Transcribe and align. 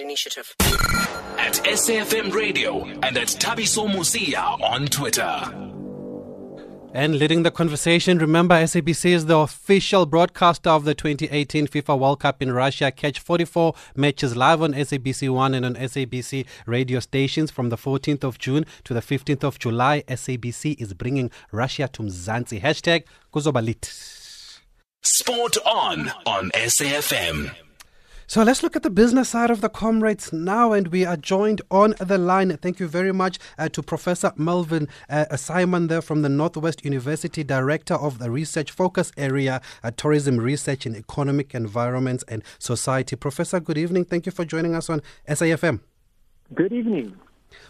initiative. 0.00 0.54
At 1.38 1.54
SAFM 1.64 2.32
Radio 2.32 2.84
and 2.84 3.16
at 3.16 3.28
Thabiso 3.28 3.88
Mosia 3.88 4.60
on 4.60 4.86
Twitter. 4.86 5.68
And 6.92 7.20
leading 7.20 7.44
the 7.44 7.52
conversation, 7.52 8.18
remember 8.18 8.56
SABC 8.56 9.12
is 9.12 9.26
the 9.26 9.38
official 9.38 10.06
broadcaster 10.06 10.70
of 10.70 10.84
the 10.84 10.92
2018 10.92 11.68
FIFA 11.68 12.00
World 12.00 12.18
Cup 12.18 12.42
in 12.42 12.50
Russia. 12.52 12.90
Catch 12.90 13.20
44 13.20 13.74
matches 13.94 14.34
live 14.36 14.60
on 14.60 14.72
SABC 14.72 15.32
One 15.32 15.54
and 15.54 15.64
on 15.64 15.76
SABC 15.76 16.46
radio 16.66 16.98
stations 16.98 17.52
from 17.52 17.68
the 17.68 17.76
14th 17.76 18.24
of 18.24 18.38
June 18.40 18.66
to 18.82 18.92
the 18.92 19.00
15th 19.00 19.44
of 19.44 19.60
July. 19.60 20.02
SABC 20.08 20.80
is 20.80 20.92
bringing 20.92 21.30
Russia 21.52 21.88
to 21.92 22.02
Mzansi. 22.02 22.60
Hashtag 22.60 23.04
Kuzobalit. 23.32 23.84
Sport 25.02 25.58
on 25.64 26.10
on 26.26 26.50
SAFM. 26.54 27.54
So 28.30 28.44
let's 28.44 28.62
look 28.62 28.76
at 28.76 28.84
the 28.84 28.90
business 28.90 29.30
side 29.30 29.50
of 29.50 29.60
the 29.60 29.68
comrades 29.68 30.32
now, 30.32 30.72
and 30.72 30.86
we 30.86 31.04
are 31.04 31.16
joined 31.16 31.62
on 31.68 31.96
the 31.98 32.16
line. 32.16 32.56
Thank 32.58 32.78
you 32.78 32.86
very 32.86 33.12
much 33.12 33.40
uh, 33.58 33.68
to 33.70 33.82
Professor 33.82 34.32
Melvin 34.36 34.86
uh, 35.08 35.24
Saayman 35.32 35.88
there 35.88 36.00
from 36.00 36.22
the 36.22 36.28
Northwest 36.28 36.84
University, 36.84 37.42
Director 37.42 37.94
of 37.94 38.20
the 38.20 38.30
Research 38.30 38.70
Focus 38.70 39.10
Area, 39.16 39.60
uh, 39.82 39.90
Tourism 39.96 40.36
Research 40.36 40.86
in 40.86 40.94
Economic 40.94 41.56
Environments 41.56 42.22
and 42.28 42.44
Society. 42.60 43.16
Professor, 43.16 43.58
good 43.58 43.76
evening. 43.76 44.04
Thank 44.04 44.26
you 44.26 44.30
for 44.30 44.44
joining 44.44 44.76
us 44.76 44.88
on 44.88 45.02
SAFM. 45.28 45.80
Good 46.54 46.72
evening. 46.72 47.16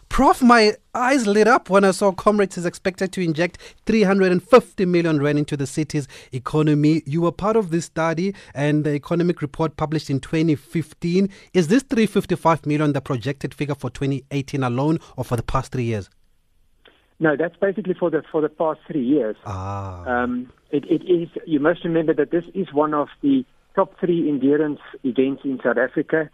Prof, 0.08 0.42
my 0.42 0.74
eyes 0.94 1.26
lit 1.26 1.46
up 1.46 1.70
when 1.70 1.84
I 1.84 1.92
saw 1.92 2.12
Comrades 2.12 2.58
is 2.58 2.66
expected 2.66 3.12
to 3.12 3.20
inject 3.20 3.58
350 3.86 4.84
million 4.86 5.22
rand 5.22 5.38
into 5.38 5.56
the 5.56 5.66
city's 5.66 6.08
economy. 6.32 7.02
You 7.06 7.22
were 7.22 7.32
part 7.32 7.56
of 7.56 7.70
this 7.70 7.84
study 7.84 8.34
and 8.54 8.84
the 8.84 8.94
economic 8.94 9.40
report 9.42 9.76
published 9.76 10.10
in 10.10 10.20
2015. 10.20 11.28
Is 11.54 11.68
this 11.68 11.82
355 11.84 12.66
million 12.66 12.92
the 12.92 13.00
projected 13.00 13.54
figure 13.54 13.74
for 13.74 13.90
2018 13.90 14.62
alone 14.62 14.98
or 15.16 15.24
for 15.24 15.36
the 15.36 15.42
past 15.42 15.72
three 15.72 15.84
years? 15.84 16.10
No, 17.20 17.36
that's 17.36 17.56
basically 17.56 17.94
for 17.94 18.10
the 18.10 18.22
for 18.32 18.40
the 18.40 18.48
past 18.48 18.80
three 18.86 19.04
years. 19.04 19.36
Ah. 19.44 20.04
Um, 20.06 20.50
it, 20.70 20.84
it 20.86 21.02
is. 21.04 21.28
You 21.46 21.60
must 21.60 21.84
remember 21.84 22.14
that 22.14 22.30
this 22.30 22.44
is 22.54 22.72
one 22.72 22.94
of 22.94 23.08
the 23.20 23.44
top 23.74 23.92
three 24.00 24.26
endurance 24.26 24.80
events 25.04 25.42
in 25.44 25.60
South 25.62 25.76
Africa, 25.76 26.30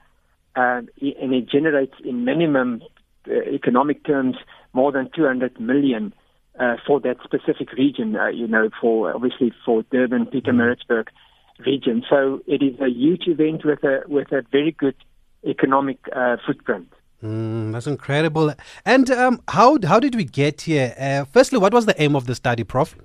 um, 0.55 0.89
and 1.01 1.35
it 1.35 1.49
generates 1.49 1.95
in 2.05 2.25
minimum 2.25 2.83
economic 3.29 4.05
terms 4.05 4.37
more 4.73 4.93
than 4.93 5.11
200 5.15 5.61
million 5.61 6.15
uh, 6.59 6.77
for 6.87 7.01
that 7.01 7.17
specific 7.25 7.73
region. 7.73 8.17
Uh, 8.17 8.29
you 8.29 8.47
know, 8.47 8.71
for 8.81 9.15
obviously 9.15 9.53
for 9.65 9.83
Durban, 9.91 10.27
Peter 10.27 10.53
Pietermaritzburg 10.53 11.07
region. 11.65 12.05
So 12.09 12.41
it 12.47 12.63
is 12.63 12.79
a 12.81 12.89
huge 12.89 13.27
event 13.27 13.65
with 13.65 13.83
a 13.85 14.03
with 14.07 14.33
a 14.33 14.43
very 14.51 14.73
good 14.73 14.97
economic 15.45 15.99
uh, 16.15 16.37
footprint. 16.47 16.93
Mm, 17.23 17.73
that's 17.73 17.87
incredible. 17.87 18.55
And 18.85 19.11
um, 19.11 19.41
how 19.49 19.79
how 19.85 20.01
did 20.01 20.15
we 20.15 20.25
get 20.25 20.63
here? 20.63 20.95
Uh, 20.99 21.25
firstly, 21.25 21.59
what 21.59 21.73
was 21.73 21.87
the 21.87 22.01
aim 22.01 22.15
of 22.15 22.27
the 22.27 22.35
study, 22.35 22.65
Prof? 22.65 22.97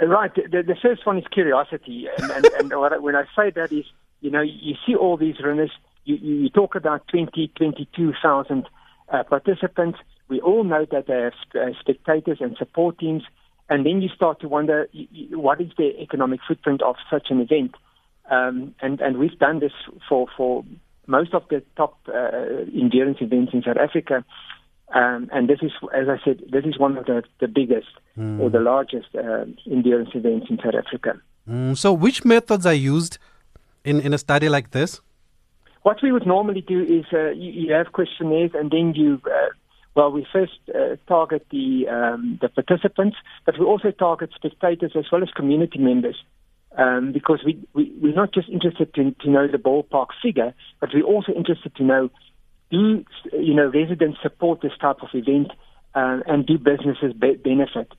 Uh, 0.00 0.06
right. 0.06 0.34
The, 0.34 0.62
the 0.62 0.76
first 0.80 1.06
one 1.06 1.18
is 1.18 1.24
curiosity, 1.30 2.06
and, 2.18 2.30
and, 2.30 2.44
and 2.46 2.72
I, 2.94 2.98
when 2.98 3.16
I 3.16 3.24
say 3.36 3.50
that 3.50 3.72
is, 3.72 3.84
you 4.20 4.30
know, 4.30 4.42
you 4.42 4.74
see 4.86 4.94
all 4.94 5.16
these 5.16 5.36
runners. 5.42 5.72
You, 6.04 6.16
you 6.16 6.48
talk 6.48 6.74
about 6.74 7.06
20, 7.08 7.52
22,000 7.54 8.66
uh, 9.12 9.22
participants. 9.24 9.98
We 10.28 10.40
all 10.40 10.64
know 10.64 10.86
that 10.90 11.06
they 11.06 11.20
have 11.20 11.32
uh, 11.54 11.72
spectators 11.80 12.38
and 12.40 12.56
support 12.56 12.98
teams, 12.98 13.22
and 13.68 13.84
then 13.84 14.02
you 14.02 14.08
start 14.08 14.40
to 14.40 14.48
wonder 14.48 14.88
what 15.30 15.60
is 15.60 15.70
the 15.76 16.00
economic 16.00 16.40
footprint 16.46 16.82
of 16.82 16.96
such 17.10 17.28
an 17.30 17.40
event. 17.40 17.74
Um, 18.30 18.74
and, 18.80 19.00
and 19.00 19.18
we've 19.18 19.38
done 19.38 19.60
this 19.60 19.72
for, 20.08 20.26
for 20.36 20.64
most 21.06 21.32
of 21.32 21.44
the 21.48 21.62
top 21.76 21.98
uh, 22.08 22.64
endurance 22.74 23.18
events 23.20 23.52
in 23.54 23.62
South 23.62 23.78
Africa. 23.78 24.24
Um, 24.94 25.28
and 25.32 25.48
this 25.48 25.58
is, 25.62 25.72
as 25.94 26.08
I 26.08 26.18
said, 26.24 26.42
this 26.50 26.64
is 26.64 26.78
one 26.78 26.96
of 26.96 27.06
the, 27.06 27.22
the 27.40 27.48
biggest 27.48 27.88
mm. 28.18 28.40
or 28.40 28.48
the 28.48 28.60
largest 28.60 29.08
uh, 29.14 29.44
endurance 29.70 30.10
events 30.14 30.46
in 30.48 30.58
South 30.58 30.74
Africa. 30.74 31.20
Mm. 31.48 31.76
So, 31.76 31.92
which 31.92 32.24
methods 32.24 32.64
are 32.64 32.74
used 32.74 33.18
in, 33.84 34.00
in 34.00 34.14
a 34.14 34.18
study 34.18 34.48
like 34.48 34.70
this? 34.70 35.00
What 35.82 36.02
we 36.02 36.12
would 36.12 36.26
normally 36.26 36.60
do 36.60 36.82
is 36.82 37.04
uh, 37.12 37.30
you, 37.30 37.52
you, 37.52 37.72
have 37.72 37.92
questionnaires, 37.92 38.50
and 38.54 38.70
then 38.70 38.94
you, 38.94 39.20
uh, 39.26 39.48
well, 39.94 40.10
we 40.10 40.26
first 40.32 40.58
uh, 40.74 40.96
target 41.06 41.46
the 41.50 41.86
um, 41.88 42.38
the 42.40 42.48
participants, 42.48 43.16
but 43.46 43.58
we 43.58 43.64
also 43.64 43.90
target 43.90 44.30
spectators 44.34 44.92
as 44.96 45.04
well 45.10 45.22
as 45.22 45.30
community 45.30 45.78
members, 45.78 46.16
um, 46.76 47.12
because 47.12 47.40
we, 47.44 47.58
we 47.74 47.92
we're 48.00 48.14
not 48.14 48.32
just 48.32 48.48
interested 48.48 48.92
to, 48.94 49.12
to 49.20 49.30
know 49.30 49.46
the 49.46 49.58
ballpark 49.58 50.08
figure, 50.22 50.52
but 50.80 50.90
we're 50.92 51.02
also 51.02 51.32
interested 51.32 51.74
to 51.76 51.84
know 51.84 52.10
do 52.70 53.04
you 53.32 53.54
know 53.54 53.70
residents 53.72 54.18
support 54.22 54.60
this 54.60 54.76
type 54.80 54.98
of 55.02 55.08
event, 55.14 55.52
uh, 55.94 56.18
and 56.26 56.46
do 56.46 56.58
businesses 56.58 57.12
be- 57.18 57.36
benefit. 57.36 57.92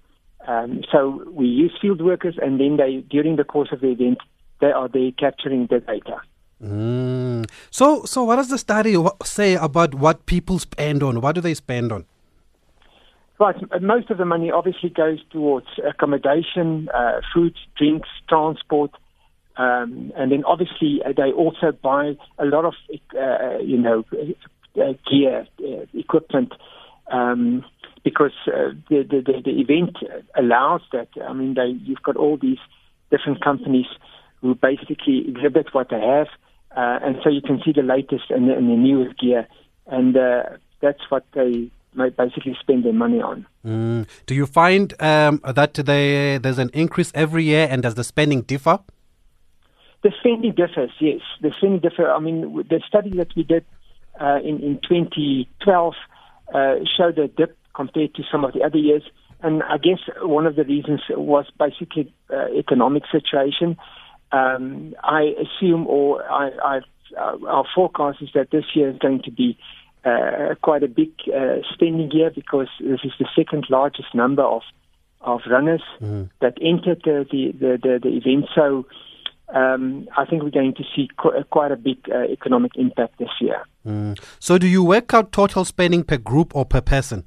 Um, 0.48 0.82
so 0.92 1.24
we 1.32 1.48
use 1.48 1.78
field 1.82 2.02
workers, 2.02 2.38
and 2.42 2.60
then 2.60 2.78
they 2.78 3.04
during 3.10 3.36
the 3.36 3.44
course 3.44 3.70
of 3.72 3.82
the 3.82 3.88
event 3.88 4.20
they 4.62 4.72
are 4.72 4.90
there 4.90 5.12
capturing 5.12 5.68
the 5.68 5.80
data. 5.80 6.22
Mm. 6.64 7.50
So, 7.70 8.03
so 8.06 8.24
what 8.24 8.36
does 8.36 8.50
the 8.50 8.58
study 8.58 8.96
say 9.24 9.56
about 9.56 9.96
what 9.96 10.25
people 10.25 10.59
spend 10.59 11.03
on? 11.03 11.22
What 11.22 11.36
do 11.36 11.42
they 11.42 11.53
spend 11.53 11.92
on? 11.92 12.06
Right, 13.40 13.56
most 13.81 14.09
of 14.09 14.18
the 14.18 14.25
money 14.25 14.52
obviously 14.52 14.90
goes 14.90 15.19
towards 15.31 15.68
accommodation, 15.88 16.90
uh, 16.94 17.22
food, 17.34 17.56
drinks, 17.78 18.09
transport, 18.28 18.92
um, 19.56 20.12
and 20.18 20.30
then 20.30 20.44
obviously 20.44 21.02
uh, 21.06 21.14
they 21.16 21.31
also 21.31 21.72
buy 21.72 22.18
a 22.38 22.46
lot 22.46 22.66
of, 22.66 22.74
uh, 23.18 23.59
you 23.59 23.78
know, 23.78 24.03
uh, 24.12 24.94
gear, 25.09 25.48
uh, 25.64 25.86
equipment, 25.94 26.52
um, 27.12 27.64
because 28.03 28.34
uh, 28.48 28.72
the, 28.90 29.03
the, 29.09 29.22
the 29.25 29.42
the 29.46 29.62
event 29.62 29.96
allows 30.38 30.81
that. 30.92 31.08
I 31.25 31.31
mean, 31.31 31.53
they 31.53 31.78
you've 31.81 32.03
got 32.03 32.18
all 32.18 32.38
these 32.38 32.59
different 33.09 33.42
companies 33.42 33.88
who 34.42 34.56
basically 34.56 35.25
exhibit 35.30 35.74
what 35.74 35.90
they 35.90 36.00
have 36.00 36.28
uh, 36.75 37.00
and 37.03 37.18
so 37.24 37.30
you 37.30 37.41
can 37.41 37.62
see 37.66 37.72
the 37.72 37.81
latest 37.81 38.30
and 38.30 38.50
the, 38.50 38.56
and 38.56 38.69
the 38.69 38.75
newest 38.75 39.19
gear, 39.19 39.47
and 39.88 40.16
uh, 40.16 40.44
that's 40.81 41.02
what 41.09 41.25
they 41.34 41.72
basically 41.96 42.56
spend 42.59 42.85
their 42.85 42.94
money 42.94 43.22
on. 43.22 43.46
Mm. 43.66 44.07
Do 44.25 44.35
you 44.35 44.46
find 44.46 44.94
um, 45.02 45.41
that 45.44 45.74
they, 45.74 46.38
there's 46.38 46.59
an 46.59 46.69
increase 46.74 47.12
every 47.16 47.44
year, 47.44 47.68
and 47.69 47.81
does 47.81 47.96
the 47.96 48.03
spending 48.03 48.41
differ? 48.41 48.80
The 50.03 50.12
spending 50.19 50.53
differs, 50.53 50.91
yes. 51.00 51.22
The 51.41 51.52
spending 51.57 51.80
differs. 51.80 52.07
I 52.09 52.19
mean, 52.19 52.63
the 52.69 52.81
study 52.88 53.12
that 53.18 53.36
we 53.36 53.44
did 53.44 53.66
uh, 54.22 54.40
in, 54.44 54.62
in 54.62 54.80
2012 54.88 55.94
uh, 56.53 56.75
showed 56.97 57.18
a 57.18 57.28
dip 57.28 57.57
compared 57.75 58.13
to 58.16 58.24
some 58.31 58.46
of 58.46 58.53
the 58.53 58.62
other 58.62 58.78
years. 58.78 59.03
And 59.41 59.63
I 59.63 59.78
guess 59.78 60.00
one 60.22 60.46
of 60.46 60.56
the 60.56 60.63
reasons 60.63 61.01
was 61.09 61.46
basically 61.57 62.13
uh, 62.30 62.47
economic 62.57 63.03
situation. 63.12 63.78
Um, 64.32 64.94
I 65.04 65.34
assume, 65.42 65.88
or 65.88 66.24
I, 66.24 66.50
I, 66.64 66.78
uh, 67.18 67.38
our 67.48 67.66
forecast 67.74 68.22
is 68.22 68.30
that 68.36 68.52
this 68.52 68.66
year 68.76 68.90
is 68.90 68.98
going 69.00 69.22
to 69.24 69.32
be 69.32 69.58
uh, 70.06 70.56
quite 70.62 70.84
a 70.84 70.88
big 70.88 71.12
uh, 71.28 71.58
spending 71.74 72.12
year 72.12 72.32
because 72.34 72.68
this 72.80 73.00
is 73.04 73.12
the 73.20 73.28
second 73.36 73.66
largest 73.70 74.14
number 74.14 74.44
of 74.44 74.62
of 75.22 75.42
runners 75.50 75.82
mm. 76.00 76.30
that 76.40 76.58
entered 76.62 77.02
the 77.04 77.26
the, 77.30 77.52
the, 77.60 77.78
the, 77.82 78.00
the 78.02 78.10
event. 78.10 78.46
So 78.56 78.86
um, 79.54 80.08
I 80.18 80.26
think 80.26 80.44
we're 80.44 80.52
going 80.52 80.76
to 80.76 80.84
see 80.96 81.10
qu- 81.18 81.44
quite 81.50 81.72
a 81.72 81.76
big 81.76 81.98
uh, 82.14 82.24
economic 82.24 82.74
impact 82.76 83.18
this 83.20 83.30
year. 83.42 83.64
Mm. 83.86 84.20
So, 84.40 84.58
do 84.58 84.68
you 84.68 84.84
work 84.84 85.14
out 85.14 85.32
total 85.32 85.66
spending 85.66 86.04
per 86.04 86.18
group 86.18 86.56
or 86.56 86.66
per 86.66 86.82
person? 86.82 87.26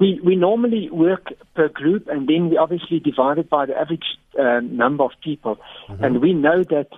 We 0.00 0.20
we 0.24 0.34
normally 0.34 0.90
work 0.90 1.32
per 1.54 1.68
group, 1.68 2.08
and 2.08 2.28
then 2.28 2.50
we 2.50 2.56
obviously 2.56 2.98
divide 2.98 3.38
it 3.38 3.48
by 3.48 3.66
the 3.66 3.76
average 3.76 4.04
uh, 4.38 4.60
number 4.60 5.04
of 5.04 5.12
people, 5.22 5.58
mm-hmm. 5.88 6.02
and 6.02 6.20
we 6.20 6.32
know 6.32 6.64
that 6.64 6.88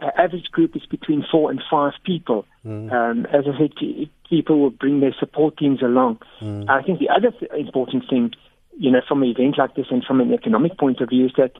uh, 0.00 0.10
average 0.16 0.46
group 0.52 0.76
is 0.76 0.84
between 0.86 1.24
four 1.30 1.50
and 1.50 1.62
five 1.70 1.92
people. 2.04 2.46
Mm. 2.64 2.92
Um, 2.92 3.26
as 3.26 3.44
I 3.46 3.58
said, 3.58 3.72
people 4.28 4.60
will 4.60 4.70
bring 4.70 5.00
their 5.00 5.14
support 5.18 5.56
teams 5.56 5.82
along. 5.82 6.18
Mm. 6.40 6.68
I 6.68 6.82
think 6.82 6.98
the 6.98 7.08
other 7.08 7.30
th- 7.30 7.50
important 7.56 8.04
thing, 8.08 8.32
you 8.76 8.90
know, 8.90 9.00
from 9.06 9.22
an 9.22 9.30
event 9.30 9.56
like 9.58 9.74
this 9.74 9.86
and 9.90 10.04
from 10.04 10.20
an 10.20 10.32
economic 10.32 10.78
point 10.78 11.00
of 11.00 11.08
view, 11.08 11.26
is 11.26 11.32
that 11.36 11.52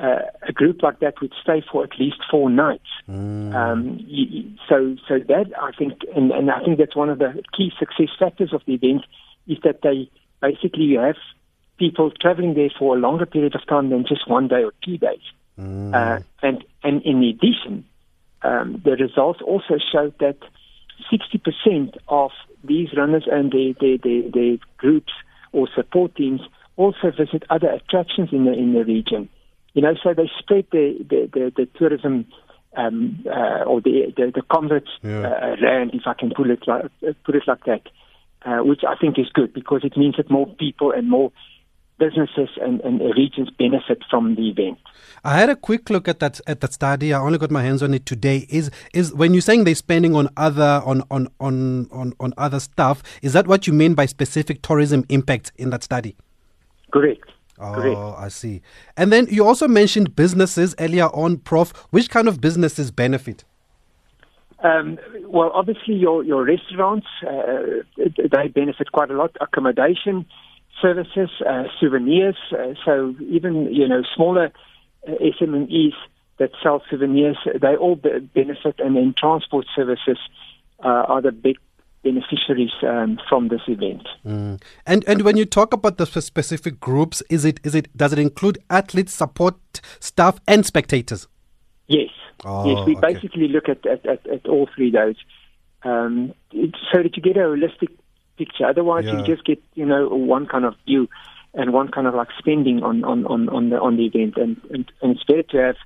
uh, 0.00 0.22
a 0.48 0.52
group 0.52 0.82
like 0.82 1.00
that 1.00 1.20
would 1.20 1.32
stay 1.42 1.62
for 1.70 1.82
at 1.84 1.98
least 1.98 2.16
four 2.30 2.48
nights. 2.50 2.88
Mm. 3.08 3.54
Um, 3.54 3.98
you, 4.06 4.52
so, 4.68 4.96
so 5.08 5.18
that 5.18 5.52
I 5.60 5.72
think, 5.76 6.00
and, 6.14 6.30
and 6.30 6.50
I 6.50 6.64
think 6.64 6.78
that's 6.78 6.96
one 6.96 7.10
of 7.10 7.18
the 7.18 7.42
key 7.56 7.72
success 7.78 8.08
factors 8.18 8.52
of 8.52 8.62
the 8.66 8.74
event, 8.74 9.02
is 9.48 9.58
that 9.64 9.82
they 9.82 10.08
basically 10.42 10.84
you 10.84 10.98
have 10.98 11.16
people 11.78 12.10
traveling 12.20 12.54
there 12.54 12.70
for 12.78 12.96
a 12.96 13.00
longer 13.00 13.24
period 13.24 13.54
of 13.54 13.66
time 13.66 13.88
than 13.88 14.04
just 14.06 14.28
one 14.28 14.48
day 14.48 14.62
or 14.62 14.72
two 14.84 14.98
days. 14.98 15.24
Mm. 15.58 15.94
Uh, 15.94 16.22
and, 16.42 16.64
and 16.82 17.02
in 17.02 17.22
addition, 17.22 17.84
um, 18.42 18.82
the 18.84 18.92
results 18.92 19.40
also 19.42 19.78
showed 19.92 20.14
that 20.18 20.36
60% 21.10 21.96
of 22.08 22.30
these 22.62 22.88
runners 22.96 23.24
and 23.30 23.50
their, 23.52 23.72
their, 23.80 23.98
their, 23.98 24.30
their 24.30 24.56
groups 24.76 25.12
or 25.52 25.68
support 25.74 26.14
teams 26.14 26.40
also 26.76 27.10
visit 27.10 27.44
other 27.50 27.68
attractions 27.68 28.30
in 28.32 28.44
the 28.44 28.52
in 28.52 28.72
the 28.72 28.84
region. 28.84 29.28
You 29.74 29.82
know, 29.82 29.94
so 30.02 30.14
they 30.14 30.30
spread 30.38 30.66
the 30.72 30.96
the, 31.08 31.30
the, 31.32 31.52
the 31.56 31.68
tourism 31.78 32.26
um, 32.76 33.24
uh, 33.26 33.64
or 33.64 33.80
the 33.80 34.12
the, 34.16 34.32
the 34.34 34.42
convert 34.50 34.88
Yeah. 35.02 35.26
uh, 35.26 35.56
rand, 35.62 35.90
if 35.94 36.02
I 36.06 36.14
can 36.14 36.30
put 36.34 36.48
it 36.50 36.66
like, 36.66 36.86
put 37.24 37.34
it 37.34 37.42
like 37.46 37.64
that, 37.64 37.82
uh, 38.44 38.58
which 38.58 38.82
I 38.86 38.96
think 38.96 39.18
is 39.18 39.28
good 39.32 39.52
because 39.52 39.82
it 39.84 39.96
means 39.96 40.16
that 40.16 40.30
more 40.30 40.46
people 40.46 40.92
and 40.92 41.08
more 41.08 41.32
businesses 41.98 42.48
and, 42.60 42.80
and 42.80 43.00
regions 43.16 43.48
benefit 43.58 44.02
from 44.10 44.34
the 44.34 44.48
event. 44.48 44.78
I 45.24 45.38
had 45.38 45.48
a 45.48 45.56
quick 45.56 45.88
look 45.88 46.08
at 46.08 46.18
that 46.18 46.40
at 46.46 46.60
that 46.60 46.72
study. 46.72 47.12
I 47.12 47.20
only 47.20 47.38
got 47.38 47.50
my 47.50 47.62
hands 47.62 47.82
on 47.82 47.94
it 47.94 48.06
today. 48.06 48.46
Is 48.48 48.70
is 48.92 49.14
when 49.14 49.34
you're 49.34 49.40
saying 49.40 49.64
they're 49.64 49.74
spending 49.74 50.16
on 50.16 50.28
other 50.36 50.82
on 50.84 51.02
on 51.10 51.28
on 51.38 51.88
on, 51.92 52.12
on 52.18 52.34
other 52.36 52.60
stuff? 52.60 53.02
Is 53.22 53.32
that 53.34 53.46
what 53.46 53.66
you 53.66 53.72
mean 53.72 53.94
by 53.94 54.06
specific 54.06 54.62
tourism 54.62 55.04
impact 55.08 55.52
in 55.56 55.70
that 55.70 55.84
study? 55.84 56.16
Correct. 56.92 57.30
Oh, 57.58 57.74
Correct. 57.74 57.98
I 58.18 58.28
see. 58.28 58.62
And 58.96 59.12
then 59.12 59.28
you 59.30 59.46
also 59.46 59.68
mentioned 59.68 60.16
businesses 60.16 60.74
earlier 60.80 61.06
on, 61.06 61.38
Prof. 61.38 61.70
Which 61.90 62.10
kind 62.10 62.26
of 62.26 62.40
businesses 62.40 62.90
benefit? 62.90 63.44
Um, 64.62 64.98
well, 65.26 65.50
obviously, 65.54 65.94
your 65.94 66.22
your 66.24 66.44
restaurants 66.44 67.06
uh, 67.26 67.82
they 67.96 68.48
benefit 68.48 68.92
quite 68.92 69.10
a 69.10 69.14
lot. 69.14 69.36
Accommodation, 69.40 70.26
services, 70.80 71.30
uh, 71.48 71.64
souvenirs. 71.80 72.36
Uh, 72.52 72.74
so 72.84 73.14
even 73.20 73.72
you 73.72 73.88
know 73.88 74.02
smaller 74.14 74.52
uh, 75.06 75.12
SMEs 75.40 75.94
that 76.38 76.50
sell 76.62 76.82
souvenirs, 76.90 77.36
they 77.60 77.76
all 77.76 77.96
be- 77.96 78.18
benefit. 78.34 78.76
And 78.78 78.96
then 78.96 79.14
transport 79.16 79.66
services 79.74 80.18
uh, 80.84 80.88
are 80.88 81.22
the 81.22 81.32
big 81.32 81.56
beneficiaries 82.02 82.72
um, 82.82 83.18
from 83.28 83.48
this 83.48 83.60
event. 83.68 84.06
Mm. 84.26 84.60
And 84.86 85.04
and 85.06 85.22
when 85.22 85.36
you 85.36 85.44
talk 85.44 85.72
about 85.72 85.98
the 85.98 86.06
specific 86.06 86.80
groups, 86.80 87.22
is 87.30 87.44
it 87.44 87.60
is 87.64 87.74
it 87.74 87.96
does 87.96 88.12
it 88.12 88.18
include 88.18 88.58
athletes, 88.70 89.14
support 89.14 89.80
staff, 90.00 90.40
and 90.46 90.66
spectators? 90.66 91.28
Yes. 91.96 92.12
Oh, 92.44 92.64
yes, 92.68 92.86
we 92.88 92.96
okay. 92.96 93.12
basically 93.12 93.48
look 93.48 93.68
at, 93.68 93.80
at, 93.86 94.00
at, 94.12 94.20
at 94.36 94.42
all 94.52 94.66
three 94.74 94.88
of 94.88 94.94
those 95.00 95.18
um, 95.90 96.32
so 96.90 96.96
that 97.02 97.12
you 97.16 97.22
get 97.22 97.36
a 97.36 97.46
holistic 97.52 97.90
picture. 98.40 98.66
Otherwise, 98.66 99.04
Yeah. 99.04 99.18
you 99.18 99.24
just 99.32 99.44
get, 99.44 99.60
you 99.74 99.86
know, 99.90 100.08
one 100.08 100.46
kind 100.46 100.64
of 100.64 100.74
view 100.86 101.08
and 101.54 101.72
one 101.72 101.88
kind 101.96 102.06
of 102.06 102.14
like 102.14 102.30
spending 102.38 102.82
on, 102.82 103.04
on, 103.04 103.18
on, 103.26 103.48
on, 103.56 103.70
the, 103.70 103.78
on 103.86 103.96
the 103.98 104.04
event. 104.10 104.34
And, 104.36 104.52
and, 104.72 104.82
and 105.00 105.08
it's 105.14 105.24
better 105.30 105.46
to 105.52 105.58
have 105.66 105.78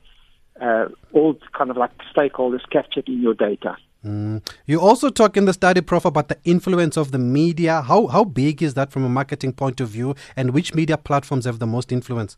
uh, 0.67 0.87
all 1.17 1.33
kind 1.59 1.71
of 1.71 1.77
like 1.77 1.91
stakeholders 2.15 2.65
captured 2.71 3.07
in 3.09 3.21
your 3.21 3.35
data. 3.35 3.77
Mm. 4.05 4.47
You 4.67 4.81
also 4.81 5.11
talk 5.11 5.37
in 5.37 5.47
the 5.47 5.53
study, 5.53 5.81
Prof, 5.81 6.05
about 6.05 6.29
the 6.29 6.39
influence 6.45 6.97
of 6.97 7.11
the 7.11 7.19
media. 7.19 7.83
How 7.83 8.07
how 8.07 8.25
big 8.25 8.63
is 8.63 8.75
that 8.75 8.93
from 8.93 9.05
a 9.05 9.09
marketing 9.09 9.53
point 9.53 9.81
of 9.81 9.89
view, 9.89 10.15
and 10.37 10.53
which 10.57 10.75
media 10.75 10.97
platforms 10.97 11.45
have 11.45 11.59
the 11.59 11.67
most 11.67 11.91
influence? 11.91 12.37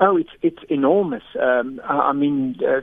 Oh, 0.00 0.16
it's 0.16 0.30
it's 0.42 0.62
enormous. 0.68 1.22
Um, 1.40 1.80
I 1.84 2.10
I 2.10 2.12
mean, 2.12 2.56
uh, 2.60 2.80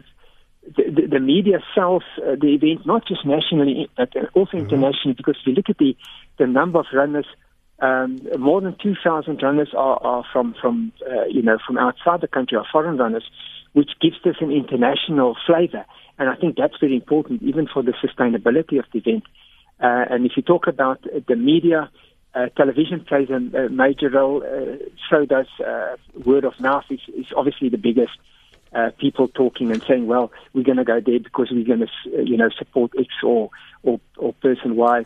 the, 0.76 0.84
the, 0.92 1.08
the 1.08 1.20
media 1.20 1.60
sells 1.74 2.04
uh, 2.18 2.36
the 2.40 2.56
event 2.56 2.86
not 2.86 3.08
just 3.08 3.26
nationally 3.26 3.90
but 3.96 4.10
also 4.34 4.58
internationally. 4.58 5.14
Because 5.16 5.38
if 5.40 5.48
you 5.48 5.54
look 5.54 5.70
at 5.70 5.78
the 5.78 5.96
the 6.38 6.48
number 6.48 6.80
of 6.80 6.88
runners, 6.94 7.28
um, 7.80 8.20
more 8.38 8.62
than 8.62 8.76
two 8.82 8.96
thousand 9.04 9.42
runners 9.42 9.70
are, 9.76 9.98
are 10.04 10.26
from 10.32 10.56
from 10.60 10.92
uh, 11.10 11.26
you 11.26 11.42
know 11.42 11.58
from 11.66 11.78
outside 11.78 12.22
the 12.22 12.28
country, 12.28 12.58
are 12.58 12.66
foreign 12.72 12.98
runners, 12.98 13.24
which 13.74 13.92
gives 14.02 14.18
this 14.24 14.36
an 14.42 14.52
international 14.52 15.38
flavour. 15.46 15.86
And 16.18 16.30
I 16.30 16.36
think 16.36 16.56
that's 16.58 16.78
very 16.80 16.96
important, 16.96 17.44
even 17.44 17.68
for 17.68 17.84
the 17.84 17.94
sustainability 17.94 18.80
of 18.80 18.86
the 18.94 19.00
event. 19.00 19.24
Uh, 19.82 20.06
and 20.10 20.26
if 20.26 20.32
you 20.38 20.44
talk 20.44 20.68
about 20.68 21.00
uh, 21.06 21.20
the 21.28 21.36
media, 21.36 21.90
uh, 22.36 22.48
television 22.58 23.00
plays 23.06 23.30
a, 23.30 23.36
a 23.36 23.70
major 23.70 24.10
role. 24.10 24.44
Uh, 24.44 24.78
so 25.10 25.26
does 25.26 25.48
uh, 25.66 25.96
word 26.26 26.44
of 26.44 26.60
mouth. 26.60 26.84
Is, 26.90 27.00
is 27.16 27.28
obviously 27.36 27.70
the 27.70 27.78
biggest. 27.78 28.14
Uh, 28.74 28.90
people 29.00 29.30
talking 29.30 29.72
and 29.72 29.82
saying, 29.84 30.06
"Well, 30.06 30.34
we're 30.52 30.64
going 30.64 30.78
to 30.78 30.84
go 30.84 31.00
there 31.00 31.20
because 31.20 31.50
we're 31.50 31.64
going 31.64 31.80
to, 31.80 32.18
uh, 32.18 32.22
you 32.24 32.36
know, 32.36 32.50
support 32.50 32.92
X 33.00 33.08
or 33.24 33.50
or, 33.84 34.02
or 34.18 34.34
person 34.34 34.76
Y." 34.76 35.06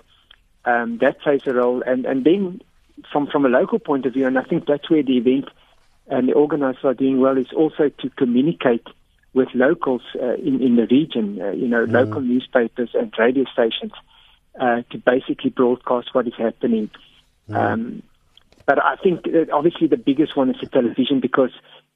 Um, 0.66 0.98
that 1.02 1.22
plays 1.22 1.42
a 1.46 1.54
role. 1.54 1.84
And 1.86 2.04
and 2.06 2.24
then 2.24 2.62
from 3.12 3.28
from 3.28 3.46
a 3.46 3.50
local 3.50 3.78
point 3.78 4.08
of 4.08 4.14
view, 4.14 4.25
and 4.25 4.40
I 4.40 4.44
think 4.44 4.66
that's 4.66 4.90
where 4.90 5.04
the 5.04 5.18
event 5.18 5.50
and 6.08 6.28
the 6.28 6.34
organisers 6.34 6.84
are 6.84 6.96
doing 6.96 7.20
well 7.20 7.38
is 7.38 7.54
also 7.56 7.90
to 7.90 8.10
communicate 8.18 8.88
with 9.34 9.50
locals 9.54 10.02
uh, 10.20 10.34
in 10.34 10.64
in 10.64 10.75
the 10.75 10.88
region. 10.88 11.40
Uh, 11.40 11.52
you 11.52 11.68
know, 11.68 11.84
local 11.84 12.22
newspapers 12.22 12.90
and 12.96 13.14
radio 13.20 13.46
stations 13.54 13.94
uh, 14.60 14.82
to 14.90 14.98
basically 14.98 15.52
broadcast 15.52 16.10
what 16.14 16.28
is 16.28 16.34
happening. 16.38 16.90
Um, 17.56 18.04
but 18.66 18.84
I 18.84 18.96
think 18.98 19.24
that 19.24 19.50
obviously 19.51 19.88
the 19.88 19.98
biggest 19.98 20.38
one 20.38 20.50
is 20.50 20.57
the 20.62 20.68
television 20.68 21.19
because 21.19 21.51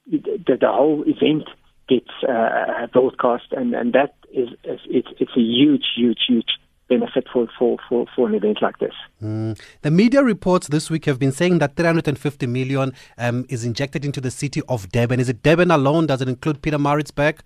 the, 0.07 0.57
the 0.59 0.67
whole 0.67 1.03
event 1.05 1.47
gets 1.87 2.09
uh, 2.27 2.87
broadcast, 2.91 3.51
and, 3.51 3.73
and 3.75 3.93
that 3.93 4.15
is, 4.31 4.49
is 4.63 4.79
it's 4.89 5.09
it's 5.19 5.31
a 5.35 5.39
huge, 5.39 5.85
huge, 5.95 6.19
huge 6.27 6.57
benefit 6.89 7.27
for, 7.31 7.47
for, 7.57 7.77
for, 7.87 8.05
for 8.15 8.27
an 8.27 8.35
event 8.35 8.61
like 8.61 8.77
this. 8.79 8.93
Mm. 9.21 9.59
The 9.81 9.91
media 9.91 10.23
reports 10.23 10.67
this 10.67 10.89
week 10.89 11.05
have 11.05 11.17
been 11.19 11.31
saying 11.31 11.59
that 11.59 11.75
350 11.75 12.45
million 12.47 12.93
um, 13.17 13.45
is 13.49 13.63
injected 13.65 14.03
into 14.03 14.19
the 14.21 14.31
city 14.31 14.61
of 14.67 14.89
Durban. 14.89 15.19
Is 15.19 15.29
it 15.29 15.43
Durban 15.43 15.71
alone? 15.71 16.07
Does 16.07 16.21
it 16.21 16.29
include 16.29 16.61
Pietermaritzburg? 16.61 17.39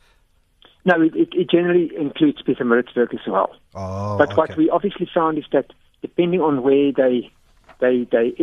No, 0.86 1.01
it, 1.01 1.15
it, 1.15 1.30
it 1.33 1.50
generally 1.50 1.92
includes 1.98 2.42
Pietermaritzburg 2.42 3.13
as 3.13 3.19
well. 3.27 3.56
Oh, 3.75 4.18
But 4.18 4.30
okay. 4.30 4.36
what 4.36 4.57
we 4.57 4.69
obviously 4.69 5.09
found 5.13 5.38
is 5.38 5.45
that 5.51 5.71
depending 6.01 6.42
on 6.42 6.63
where 6.63 6.92
they 6.92 7.31
they 7.79 8.07
they 8.12 8.35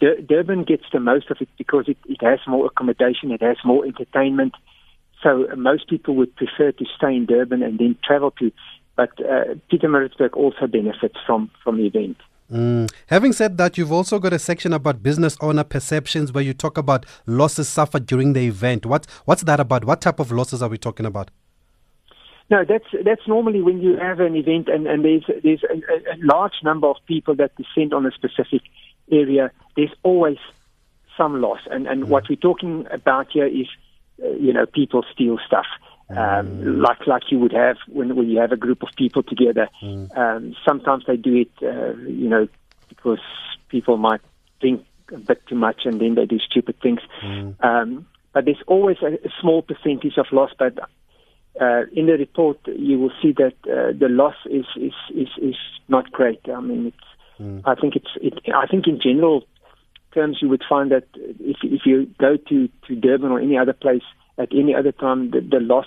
Dur- 0.00 0.20
Durban 0.20 0.64
gets 0.64 0.84
the 0.92 1.00
most 1.00 1.30
of 1.30 1.38
it 1.40 1.48
because 1.58 1.86
it, 1.88 1.98
it 2.06 2.22
has 2.22 2.40
more 2.46 2.66
accommodation, 2.66 3.30
it 3.30 3.42
has 3.42 3.56
more 3.64 3.84
entertainment. 3.84 4.54
So 5.22 5.46
uh, 5.50 5.56
most 5.56 5.88
people 5.88 6.14
would 6.16 6.34
prefer 6.36 6.72
to 6.72 6.84
stay 6.96 7.14
in 7.14 7.26
Durban 7.26 7.62
and 7.62 7.78
then 7.78 7.96
travel 8.04 8.30
to. 8.32 8.52
But 8.96 9.10
uh, 9.20 9.54
Pietermaritzburg 9.70 10.34
also 10.34 10.66
benefits 10.66 11.16
from 11.26 11.50
from 11.62 11.76
the 11.78 11.86
event. 11.86 12.16
Mm. 12.50 12.90
Having 13.06 13.32
said 13.34 13.58
that, 13.58 13.78
you've 13.78 13.92
also 13.92 14.18
got 14.18 14.32
a 14.32 14.38
section 14.38 14.72
about 14.72 15.02
business 15.02 15.36
owner 15.40 15.62
perceptions 15.62 16.32
where 16.32 16.42
you 16.42 16.52
talk 16.52 16.76
about 16.76 17.06
losses 17.24 17.68
suffered 17.68 18.06
during 18.06 18.32
the 18.32 18.44
event. 18.46 18.84
What, 18.84 19.06
what's 19.24 19.42
that 19.44 19.60
about? 19.60 19.84
What 19.84 20.00
type 20.00 20.18
of 20.18 20.32
losses 20.32 20.60
are 20.60 20.68
we 20.68 20.76
talking 20.76 21.06
about? 21.06 21.30
No, 22.50 22.64
that's 22.64 22.86
that's 23.04 23.26
normally 23.28 23.62
when 23.62 23.80
you 23.80 23.96
have 23.96 24.18
an 24.18 24.34
event 24.34 24.68
and, 24.68 24.86
and 24.86 25.04
there's 25.04 25.24
there's 25.42 25.62
a, 25.62 25.76
a 26.12 26.16
large 26.18 26.54
number 26.64 26.88
of 26.88 26.96
people 27.06 27.36
that 27.36 27.52
descend 27.56 27.94
on 27.94 28.04
a 28.06 28.10
specific 28.10 28.62
area. 29.10 29.52
There's 29.76 29.94
always 30.02 30.38
some 31.16 31.40
loss, 31.40 31.60
and 31.70 31.86
and 31.86 32.08
what 32.08 32.28
we're 32.28 32.36
talking 32.36 32.86
about 32.90 33.28
here 33.30 33.46
is, 33.46 33.68
uh, 34.22 34.30
you 34.30 34.52
know, 34.52 34.66
people 34.66 35.04
steal 35.12 35.38
stuff, 35.46 35.66
um, 36.08 36.80
like 36.80 37.06
like 37.06 37.30
you 37.30 37.38
would 37.38 37.52
have 37.52 37.76
when 37.88 38.16
when 38.16 38.28
you 38.28 38.40
have 38.40 38.50
a 38.50 38.56
group 38.56 38.82
of 38.82 38.88
people 38.96 39.22
together. 39.22 39.68
Um, 40.16 40.56
sometimes 40.66 41.04
they 41.06 41.16
do 41.16 41.36
it, 41.36 41.50
uh, 41.62 41.94
you 41.98 42.28
know, 42.28 42.48
because 42.88 43.20
people 43.68 43.96
might 43.96 44.20
think 44.60 44.84
a 45.12 45.18
bit 45.18 45.46
too 45.46 45.54
much 45.54 45.82
and 45.84 46.00
then 46.00 46.14
they 46.14 46.26
do 46.26 46.38
stupid 46.38 46.80
things. 46.80 47.00
Um, 47.60 48.06
but 48.32 48.44
there's 48.44 48.62
always 48.66 48.96
a, 49.02 49.14
a 49.14 49.30
small 49.40 49.62
percentage 49.62 50.16
of 50.18 50.26
loss, 50.32 50.50
but 50.58 50.78
uh, 51.58 51.82
in 51.92 52.06
the 52.06 52.16
report, 52.18 52.58
you 52.66 52.98
will 52.98 53.12
see 53.22 53.32
that 53.32 53.54
uh, 53.64 53.92
the 53.98 54.08
loss 54.08 54.36
is, 54.46 54.66
is, 54.76 54.92
is, 55.14 55.28
is 55.40 55.56
not 55.88 56.12
great. 56.12 56.40
I 56.48 56.60
mean, 56.60 56.86
it's, 56.88 56.96
I 57.64 57.74
think 57.74 57.96
it's, 57.96 58.10
it, 58.20 58.34
I 58.54 58.66
think 58.66 58.86
in 58.86 59.00
general 59.00 59.46
terms, 60.12 60.38
you 60.42 60.48
would 60.48 60.62
find 60.68 60.90
that 60.90 61.04
if, 61.14 61.56
if 61.62 61.86
you 61.86 62.06
go 62.18 62.36
to, 62.36 62.68
to 62.86 62.96
Durban 62.96 63.30
or 63.30 63.40
any 63.40 63.56
other 63.56 63.72
place 63.72 64.02
at 64.38 64.48
any 64.52 64.74
other 64.74 64.92
time, 64.92 65.30
the, 65.30 65.40
the 65.40 65.60
loss 65.60 65.86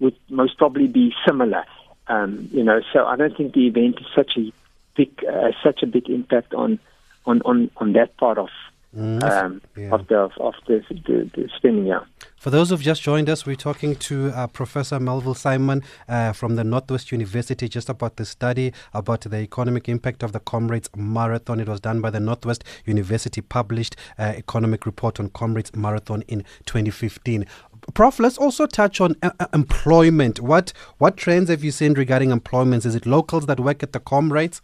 would 0.00 0.16
most 0.28 0.56
probably 0.58 0.86
be 0.86 1.12
similar. 1.26 1.64
Um, 2.06 2.48
you 2.52 2.62
know, 2.62 2.80
so 2.92 3.04
I 3.06 3.16
don't 3.16 3.36
think 3.36 3.54
the 3.54 3.66
event 3.66 3.96
is 4.00 4.06
such 4.14 4.36
a 4.36 4.52
big, 4.96 5.24
uh, 5.24 5.52
such 5.62 5.82
a 5.82 5.86
big 5.86 6.08
impact 6.10 6.54
on, 6.54 6.78
on, 7.24 7.40
on, 7.42 7.70
on 7.78 7.92
that 7.94 8.16
part 8.16 8.38
of, 8.38 8.50
um, 8.96 9.60
Yeah. 9.76 9.90
of 9.94 10.06
the, 10.08 10.18
of 10.40 10.54
the, 10.66 10.82
the, 10.90 11.30
the 11.34 11.48
spending. 11.56 11.86
Yeah. 11.86 12.00
For 12.36 12.50
those 12.50 12.70
who've 12.70 12.80
just 12.80 13.02
joined 13.02 13.28
us, 13.30 13.46
we're 13.46 13.56
talking 13.56 13.96
to 13.96 14.28
uh, 14.30 14.46
Professor 14.48 15.00
Melville 15.00 15.34
Saayman 15.34 15.82
uh, 16.08 16.32
from 16.32 16.56
the 16.56 16.64
Northwest 16.64 17.10
University 17.10 17.68
just 17.68 17.88
about 17.88 18.16
the 18.16 18.24
study 18.24 18.72
about 18.92 19.22
the 19.22 19.38
economic 19.38 19.88
impact 19.88 20.22
of 20.22 20.32
the 20.32 20.40
Comrades 20.40 20.90
Marathon. 20.94 21.60
It 21.60 21.68
was 21.68 21.80
done 21.80 22.00
by 22.00 22.10
the 22.10 22.20
Northwest 22.20 22.62
University, 22.84 23.40
published 23.40 23.96
uh, 24.18 24.34
economic 24.36 24.86
report 24.86 25.18
on 25.18 25.30
Comrades 25.30 25.74
Marathon 25.74 26.22
in 26.28 26.44
2015. 26.66 27.46
Prof, 27.92 28.18
let's 28.18 28.38
also 28.38 28.66
touch 28.66 29.00
on 29.00 29.14
uh, 29.22 29.30
uh, 29.40 29.46
employment. 29.52 30.40
What 30.40 30.72
what 30.98 31.16
trends 31.16 31.50
have 31.50 31.62
you 31.62 31.70
seen 31.70 31.94
regarding 31.94 32.30
employment? 32.30 32.86
Is 32.86 32.94
it 32.94 33.04
locals 33.06 33.46
that 33.46 33.60
work 33.60 33.82
at 33.82 33.92
the 33.92 34.00
Comrades? 34.00 34.60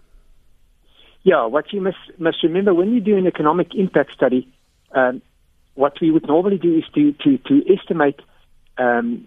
Yeah, 1.22 1.46
what 1.46 1.72
you 1.72 1.80
must 1.80 1.98
must 2.18 2.42
remember 2.42 2.72
when 2.72 2.92
you 2.92 3.00
do 3.00 3.16
an 3.16 3.26
economic 3.26 3.74
impact 3.74 4.12
study, 4.14 4.48
um, 4.92 5.20
what 5.74 6.00
we 6.00 6.10
would 6.10 6.26
normally 6.26 6.58
do 6.58 6.78
is 6.78 6.84
to 6.94 7.12
to, 7.24 7.38
to 7.38 7.72
estimate 7.72 8.20
um, 8.78 9.26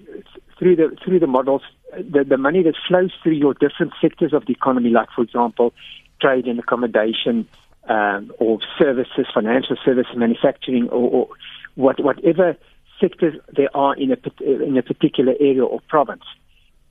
through 0.57 0.75
the 0.75 0.97
through 1.03 1.19
the 1.19 1.27
models 1.27 1.61
the, 1.97 2.23
the 2.23 2.37
money 2.37 2.63
that 2.63 2.75
flows 2.87 3.11
through 3.21 3.33
your 3.33 3.53
different 3.53 3.93
sectors 4.01 4.33
of 4.33 4.45
the 4.45 4.53
economy, 4.53 4.89
like 4.89 5.09
for 5.15 5.21
example, 5.21 5.73
trade 6.21 6.45
and 6.47 6.59
accommodation, 6.59 7.47
um, 7.87 8.31
or 8.39 8.59
services, 8.77 9.27
financial 9.33 9.75
services, 9.83 10.15
manufacturing, 10.15 10.89
or, 10.89 11.09
or 11.09 11.27
what, 11.75 11.99
whatever 12.03 12.55
sectors 12.99 13.35
there 13.55 13.75
are 13.75 13.95
in 13.95 14.11
a 14.11 14.17
in 14.43 14.77
a 14.77 14.83
particular 14.83 15.33
area 15.39 15.63
or 15.63 15.81
province. 15.89 16.23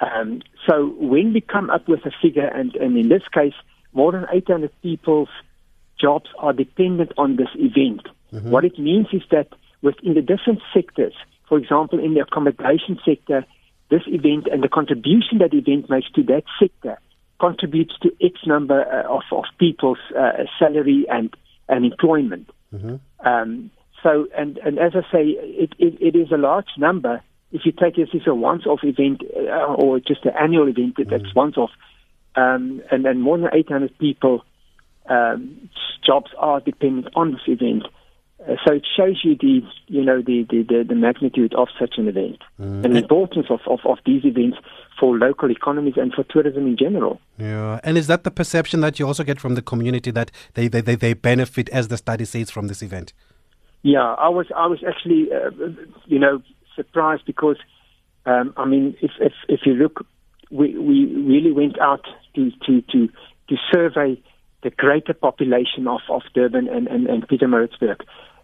Um, 0.01 0.43
so 0.69 0.95
when 0.99 1.33
we 1.33 1.41
come 1.41 1.71
up 1.71 1.89
with 1.89 2.05
a 2.05 2.11
figure, 2.21 2.47
and, 2.47 2.75
and 2.77 2.97
in 2.99 3.09
this 3.09 3.23
case, 3.33 3.55
more 3.93 4.13
than 4.13 4.27
800 4.31 4.71
people's 4.83 5.29
jobs 6.01 6.27
are 6.39 6.53
dependent 6.53 7.13
on 7.17 7.37
this 7.37 7.49
event, 7.55 8.07
mm-hmm. 8.33 8.51
what 8.51 8.65
it 8.65 8.79
means 8.79 9.09
is 9.13 9.23
that 9.31 9.49
within 9.83 10.15
the 10.15 10.23
different 10.23 10.61
sectors, 10.75 11.15
for 11.49 11.59
example, 11.59 11.99
in 11.99 12.15
the 12.15 12.21
accommodation 12.21 12.99
sector, 13.05 13.45
this 13.91 14.03
event 14.07 14.49
and 14.51 14.63
the 14.63 14.69
contribution 14.69 15.39
that 15.39 15.53
event 15.53 15.91
makes 15.91 16.11
to 16.13 16.23
that 16.25 16.45
sector 16.59 16.99
contributes 17.39 17.95
to 18.01 18.11
X 18.23 18.39
number 18.47 18.81
uh, 18.83 19.13
of, 19.13 19.23
of 19.33 19.45
people's 19.59 19.99
uh, 20.19 20.45
salary 20.59 21.05
and, 21.11 21.35
and 21.69 21.85
employment. 21.85 22.49
Mm-hmm. 22.73 22.97
Um, 23.27 23.71
so, 24.03 24.29
and, 24.37 24.59
and 24.59 24.79
as 24.79 24.93
I 24.95 25.03
say, 25.13 25.25
it, 25.25 25.75
it, 25.79 25.99
it 26.01 26.17
is 26.19 26.33
a 26.33 26.37
large 26.37 26.71
number. 26.79 27.21
If 27.53 27.67
you 27.67 27.73
take 27.73 27.97
this 27.97 28.09
as 28.15 28.27
a 28.27 28.35
once-off 28.35 28.81
event 28.83 29.23
uh, 29.37 29.75
or 29.75 30.01
just 30.01 30.25
an 30.25 30.33
annual 30.41 30.69
event 30.69 30.97
that's 30.97 31.11
mm-hmm. 31.11 31.39
once-off, 31.39 31.71
um, 32.37 32.83
and 32.91 33.05
then 33.05 33.21
more 33.21 33.39
than 33.39 33.49
800 33.53 33.97
people 33.99 34.45
um, 35.09 35.69
jobs 36.05 36.31
are 36.39 36.61
dependent 36.61 37.09
on 37.15 37.33
this 37.33 37.43
event. 37.47 37.85
Uh, 38.49 38.57
so 38.67 38.75
it 38.75 38.87
shows 38.97 39.21
you 39.23 39.37
the 39.37 39.61
you 39.87 40.05
know 40.05 40.21
the 40.21 40.45
the, 40.51 40.85
the, 40.89 40.95
magnitude 40.95 41.55
of 41.55 41.69
such 41.79 41.95
an 41.97 42.09
event 42.09 42.39
mm. 42.61 42.85
and 42.85 42.97
the 42.97 42.99
importance 42.99 43.47
of, 43.51 43.61
of, 43.67 43.79
of 43.85 43.99
these 44.05 44.25
events 44.25 44.59
for 44.99 45.17
local 45.17 45.49
economies 45.51 45.95
and 45.97 46.13
for 46.13 46.25
tourism 46.25 46.67
in 46.67 46.77
general. 46.77 47.21
Yeah, 47.39 47.79
and 47.85 47.97
is 47.97 48.09
that 48.09 48.25
the 48.25 48.33
perception 48.33 48.81
that 48.81 48.99
you 48.99 49.07
also 49.07 49.23
get 49.23 49.39
from 49.41 49.55
the 49.55 49.63
community 49.63 50.11
that 50.11 50.33
they 50.55 50.67
they, 50.67 50.81
they, 50.81 50.97
they 50.97 51.15
benefit, 51.15 51.69
as 51.69 51.87
the 51.87 51.97
study 51.97 52.25
says, 52.25 52.51
from 52.51 52.67
this 52.67 52.83
event? 52.83 53.13
Yeah, 53.83 54.15
I 54.15 54.29
was 54.29 54.47
I 54.57 54.67
was 54.67 54.83
actually 54.87 55.29
uh, 55.33 55.51
you 56.07 56.19
know 56.19 56.43
surprised 56.75 57.25
because 57.27 57.59
um, 58.27 58.55
I 58.57 58.65
mean 58.65 58.97
if 59.01 59.13
if 59.21 59.35
if 59.49 59.61
you 59.67 59.75
look, 59.75 60.05
we 60.51 60.77
we 60.79 61.07
really 61.15 61.53
went 61.53 61.79
out 61.79 62.07
to 62.35 62.51
to 62.67 62.83
to 62.83 63.09
to 63.49 63.57
survey 63.73 64.21
the 64.63 64.71
greater 64.71 65.13
population 65.13 65.89
of, 65.89 66.01
of 66.09 66.23
Durban 66.35 66.69
and, 66.69 66.87
and, 66.87 67.07
and 67.07 67.27
Pietermaritzburg 67.27 68.01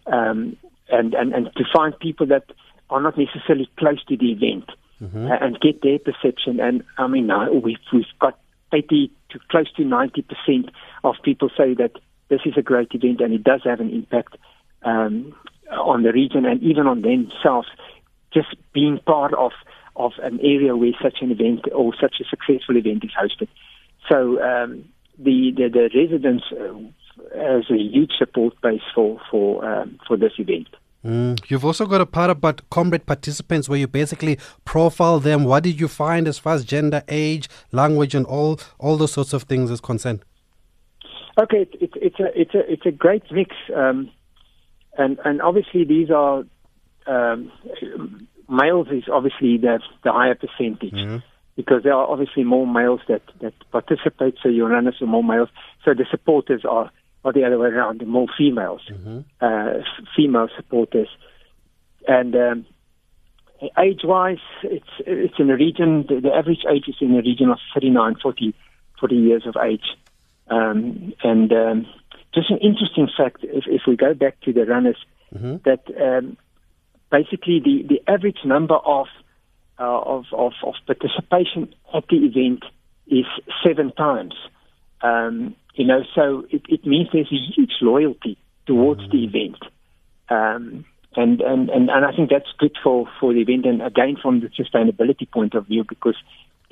um, 0.07 0.57
and, 0.89 1.13
and, 1.13 1.33
and 1.33 1.49
to 1.55 1.63
find 1.73 1.97
people 1.99 2.27
that 2.27 2.43
are 2.89 3.01
not 3.01 3.17
necessarily 3.17 3.69
close 3.77 4.03
to 4.05 4.17
the 4.17 4.31
event 4.31 4.69
mm-hmm. 5.01 5.27
uh, 5.31 5.37
and 5.39 5.59
get 5.59 5.81
their 5.81 5.99
perception. 5.99 6.59
And 6.59 6.83
I 6.97 7.07
mean, 7.07 7.29
we've, 7.63 7.77
we've 7.93 8.05
got 8.19 8.37
80 8.73 9.11
to 9.31 9.39
close 9.49 9.71
to 9.73 9.83
90% 9.83 10.69
of 11.03 11.15
people 11.23 11.49
say 11.57 11.73
that 11.75 11.93
this 12.29 12.41
is 12.45 12.53
a 12.57 12.61
great 12.61 12.89
event 12.91 13.21
and 13.21 13.33
it 13.33 13.43
does 13.43 13.61
have 13.63 13.79
an 13.79 13.89
impact 13.89 14.35
um, 14.83 15.33
on 15.71 16.03
the 16.03 16.11
region 16.11 16.45
and 16.45 16.61
even 16.61 16.87
on 16.87 17.01
themselves. 17.01 17.67
Just 18.33 18.55
being 18.73 18.99
part 19.05 19.33
of, 19.33 19.51
of 19.95 20.11
an 20.21 20.39
area 20.41 20.75
where 20.75 20.91
such 21.01 21.17
an 21.21 21.31
event 21.31 21.61
or 21.73 21.93
such 21.99 22.15
a 22.19 22.25
successful 22.25 22.77
event 22.77 23.03
is 23.03 23.11
hosted. 23.11 23.47
So 24.09 24.41
um, 24.41 24.85
the, 25.17 25.51
the, 25.55 25.69
the 25.69 25.89
residents 25.95 26.45
uh, 26.51 26.79
as 27.37 27.69
a 27.69 27.77
huge 27.77 28.11
support 28.17 28.59
base 28.61 28.81
for 28.93 29.19
for 29.29 29.63
um, 29.65 29.99
for 30.07 30.17
this 30.17 30.33
event. 30.37 30.67
Mm. 31.05 31.39
You've 31.49 31.63
also 31.63 31.85
got 31.85 32.01
a 32.01 32.05
part 32.05 32.29
about 32.29 32.61
comrade 32.69 33.05
participants 33.05 33.69
where 33.69 33.79
you 33.79 33.87
basically 33.87 34.37
profile 34.65 35.19
them. 35.19 35.45
What 35.45 35.63
did 35.63 35.79
you 35.79 35.87
find 35.87 36.27
as 36.27 36.37
far 36.37 36.55
as 36.55 36.65
gender, 36.65 37.03
age, 37.07 37.47
language, 37.71 38.15
and 38.15 38.25
all 38.25 38.59
all 38.79 38.97
those 38.97 39.13
sorts 39.13 39.33
of 39.33 39.43
things 39.43 39.69
is 39.71 39.79
concerned? 39.79 40.23
Okay, 41.39 41.67
it's 41.79 41.95
it, 41.95 42.01
it's 42.01 42.19
a 42.19 42.39
it's 42.39 42.55
a 42.55 42.71
it's 42.71 42.85
a 42.85 42.91
great 42.91 43.23
mix, 43.31 43.55
um, 43.75 44.11
and 44.97 45.19
and 45.23 45.41
obviously 45.41 45.85
these 45.85 46.09
are 46.09 46.43
um, 47.07 47.51
males 48.49 48.87
is 48.91 49.03
obviously 49.11 49.57
the 49.57 49.79
the 50.03 50.11
higher 50.11 50.35
percentage. 50.35 50.93
Mm-hmm 50.93 51.17
because 51.55 51.83
there 51.83 51.93
are 51.93 52.07
obviously 52.07 52.43
more 52.43 52.65
males 52.65 53.01
that, 53.07 53.21
that 53.41 53.53
participate, 53.71 54.35
so 54.41 54.49
your 54.49 54.69
runners 54.69 54.95
are 55.01 55.07
more 55.07 55.23
males. 55.23 55.49
So 55.83 55.93
the 55.93 56.05
supporters 56.09 56.63
are 56.69 56.91
or 57.23 57.33
the 57.33 57.43
other 57.43 57.57
way 57.57 57.67
around, 57.67 58.05
more 58.07 58.27
females, 58.37 58.81
mm-hmm. 58.89 59.19
uh, 59.41 59.83
female 60.15 60.47
supporters. 60.55 61.09
And 62.07 62.33
um, 62.35 62.65
age-wise, 63.77 64.37
it's 64.63 64.89
it's 64.99 65.33
in 65.37 65.47
the 65.47 65.55
region. 65.55 66.05
The, 66.07 66.21
the, 66.21 66.33
average 66.33 66.63
age 66.69 66.85
is 66.87 66.95
in 67.01 67.13
the 67.13 67.21
region 67.21 67.49
of 67.49 67.59
39, 67.73 68.15
40, 68.21 68.55
40 68.99 69.15
years 69.15 69.43
of 69.45 69.55
age. 69.61 69.97
Um, 70.49 71.13
and 71.23 71.51
um, 71.51 71.87
just 72.33 72.49
an 72.49 72.57
interesting 72.59 73.09
fact, 73.15 73.39
if, 73.43 73.65
if 73.67 73.81
we 73.87 73.95
go 73.95 74.13
back 74.13 74.39
to 74.41 74.53
the 74.53 74.65
runners, 74.65 74.97
mm-hmm. 75.35 75.57
that 75.65 75.83
um, 76.01 76.37
basically 77.11 77.59
the, 77.59 77.85
the 77.87 78.01
average 78.11 78.39
number 78.45 78.75
of, 78.75 79.07
uh, 79.79 79.99
of, 80.01 80.25
of 80.33 80.53
of 80.63 80.75
participation 80.85 81.73
at 81.93 82.03
the 82.09 82.17
event 82.17 82.63
is 83.07 83.25
seven 83.63 83.91
times. 83.93 84.35
Um, 85.01 85.55
you 85.75 85.85
know, 85.85 86.03
so 86.13 86.45
it, 86.49 86.63
it 86.67 86.85
means 86.85 87.07
there's 87.13 87.31
a 87.31 87.53
huge 87.55 87.73
loyalty 87.81 88.37
towards 88.65 89.01
mm-hmm. 89.01 89.11
the 89.11 89.23
event. 89.23 89.57
Um, 90.29 90.85
and, 91.15 91.41
and, 91.41 91.69
and, 91.69 91.89
and 91.89 92.05
I 92.05 92.11
think 92.15 92.29
that's 92.29 92.51
good 92.59 92.77
for, 92.83 93.07
for 93.19 93.33
the 93.33 93.41
event 93.41 93.65
and 93.65 93.81
again 93.81 94.17
from 94.21 94.41
the 94.41 94.49
sustainability 94.49 95.29
point 95.29 95.55
of 95.55 95.65
view 95.65 95.83
because 95.87 96.15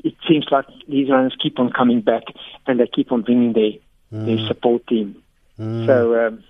it 0.03 0.13
seems 0.27 0.45
like 0.51 0.65
these 0.87 1.09
runners 1.09 1.35
keep 1.41 1.57
on 1.59 1.71
coming 1.71 2.01
back 2.01 2.23
and 2.67 2.79
they 2.79 2.87
keep 2.87 3.11
on 3.11 3.23
bringing 3.23 3.53
their, 3.53 3.71
mm. 4.13 4.25
their 4.25 4.47
support 4.47 4.85
team. 4.87 5.23
Mm. 5.59 5.85
So, 5.87 6.27
um, 6.27 6.43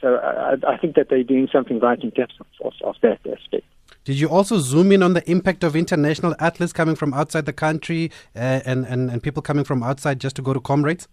so 0.00 0.16
I, 0.16 0.54
I, 0.66 0.76
think 0.78 0.94
that 0.94 1.08
they're 1.08 1.24
doing 1.24 1.48
something 1.52 1.80
right 1.80 2.00
in 2.00 2.12
terms 2.12 2.32
of, 2.38 2.46
of, 2.64 2.72
of 2.84 2.94
that 3.02 3.18
aspect. 3.26 3.64
Did 4.04 4.18
you 4.18 4.28
also 4.28 4.58
zoom 4.58 4.92
in 4.92 5.02
on 5.02 5.12
the 5.12 5.30
impact 5.30 5.62
of 5.62 5.76
international 5.76 6.34
athletes 6.38 6.72
coming 6.72 6.96
from 6.96 7.12
outside 7.12 7.44
the 7.46 7.52
country 7.52 8.10
uh, 8.34 8.60
and, 8.64 8.86
and, 8.86 9.10
and 9.10 9.22
people 9.22 9.42
coming 9.42 9.64
from 9.64 9.82
outside 9.82 10.20
just 10.20 10.36
to 10.36 10.42
go 10.42 10.54
to 10.54 10.60
comrades? 10.60 11.06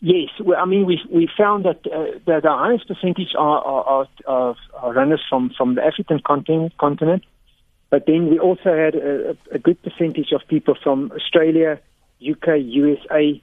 Yes, 0.00 0.28
well, 0.44 0.58
I 0.60 0.66
mean 0.66 0.84
we 0.84 1.00
we 1.10 1.26
found 1.38 1.64
that 1.64 1.80
uh, 1.86 2.18
that 2.26 2.42
the 2.42 2.50
highest 2.50 2.86
percentage 2.86 3.34
are 3.38 3.64
are, 3.64 4.06
are, 4.26 4.54
are 4.74 4.92
runners 4.92 5.22
from, 5.28 5.50
from 5.56 5.74
the 5.74 5.82
African 5.82 6.20
continent, 6.20 6.76
continent, 6.76 7.24
but 7.88 8.04
then 8.06 8.28
we 8.28 8.38
also 8.38 8.76
had 8.76 8.94
a, 8.94 9.36
a 9.52 9.58
good 9.58 9.82
percentage 9.82 10.32
of 10.32 10.42
people 10.48 10.76
from 10.82 11.12
Australia, 11.12 11.80
UK, 12.20 12.60
USA, 12.60 13.42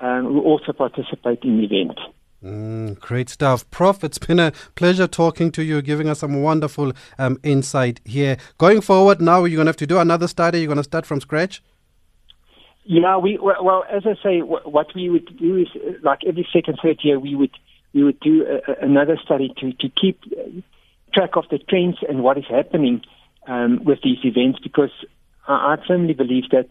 um, 0.00 0.24
who 0.26 0.42
also 0.42 0.72
participate 0.72 1.42
in 1.44 1.56
the 1.58 1.64
event. 1.64 1.98
Mm, 2.46 3.00
great 3.00 3.28
stuff. 3.28 3.68
Prof, 3.72 4.04
it's 4.04 4.18
been 4.18 4.38
a 4.38 4.52
pleasure 4.76 5.08
talking 5.08 5.50
to 5.50 5.64
you, 5.64 5.82
giving 5.82 6.08
us 6.08 6.20
some 6.20 6.42
wonderful 6.42 6.92
um, 7.18 7.40
insight 7.42 8.00
here. 8.04 8.36
Going 8.56 8.80
forward, 8.82 9.20
now 9.20 9.44
you're 9.44 9.56
going 9.56 9.66
to 9.66 9.70
have 9.70 9.76
to 9.78 9.86
do 9.86 9.98
another 9.98 10.28
study. 10.28 10.60
You're 10.60 10.68
going 10.68 10.76
to 10.76 10.84
start 10.84 11.06
from 11.06 11.20
scratch? 11.20 11.60
Yeah, 12.84 13.16
we 13.16 13.36
well, 13.42 13.84
as 13.90 14.04
I 14.06 14.14
say, 14.22 14.42
what 14.42 14.94
we 14.94 15.10
would 15.10 15.36
do 15.36 15.56
is 15.56 15.66
like 16.04 16.20
every 16.24 16.46
second, 16.52 16.78
third 16.80 17.00
year, 17.02 17.18
we 17.18 17.34
would 17.34 17.50
we 17.92 18.04
would 18.04 18.20
do 18.20 18.46
a, 18.46 18.84
another 18.84 19.18
study 19.24 19.52
to 19.58 19.72
to 19.72 19.88
keep 20.00 20.20
track 21.12 21.30
of 21.34 21.46
the 21.50 21.58
trends 21.58 21.96
and 22.08 22.22
what 22.22 22.38
is 22.38 22.44
happening 22.48 23.02
um, 23.48 23.82
with 23.82 24.02
these 24.04 24.18
events, 24.22 24.60
because 24.62 24.92
I, 25.48 25.74
I 25.74 25.76
firmly 25.84 26.14
believe 26.14 26.44
that 26.52 26.68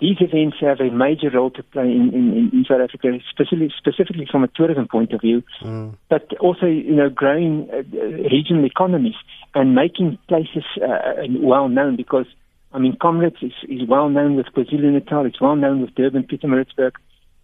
these 0.00 0.16
events 0.20 0.56
have 0.60 0.80
a 0.80 0.90
major 0.90 1.30
role 1.30 1.50
to 1.50 1.62
play 1.62 1.84
in, 1.84 2.12
in, 2.14 2.50
in 2.52 2.64
South 2.66 2.80
Africa, 2.80 3.18
specifically, 3.30 3.72
specifically 3.76 4.26
from 4.30 4.44
a 4.44 4.48
tourism 4.48 4.88
point 4.88 5.12
of 5.12 5.20
view, 5.20 5.42
mm. 5.60 5.94
but 6.08 6.32
also 6.38 6.66
you 6.66 6.94
know 6.94 7.10
growing 7.10 7.68
uh, 7.72 7.82
regional 8.30 8.64
economies 8.64 9.16
and 9.54 9.74
making 9.74 10.18
places 10.28 10.64
uh, 10.82 11.22
well 11.40 11.68
known 11.68 11.96
because 11.96 12.26
I 12.72 12.78
mean, 12.78 12.96
Comrades 13.00 13.42
is, 13.42 13.52
is 13.68 13.88
well 13.88 14.08
known 14.08 14.36
with 14.36 14.46
KwaZulu 14.46 14.92
Natal, 14.92 15.26
it's 15.26 15.40
well 15.40 15.56
known 15.56 15.80
with 15.80 15.94
Durban, 15.94 16.24
Pietermaritzburg, 16.24 16.92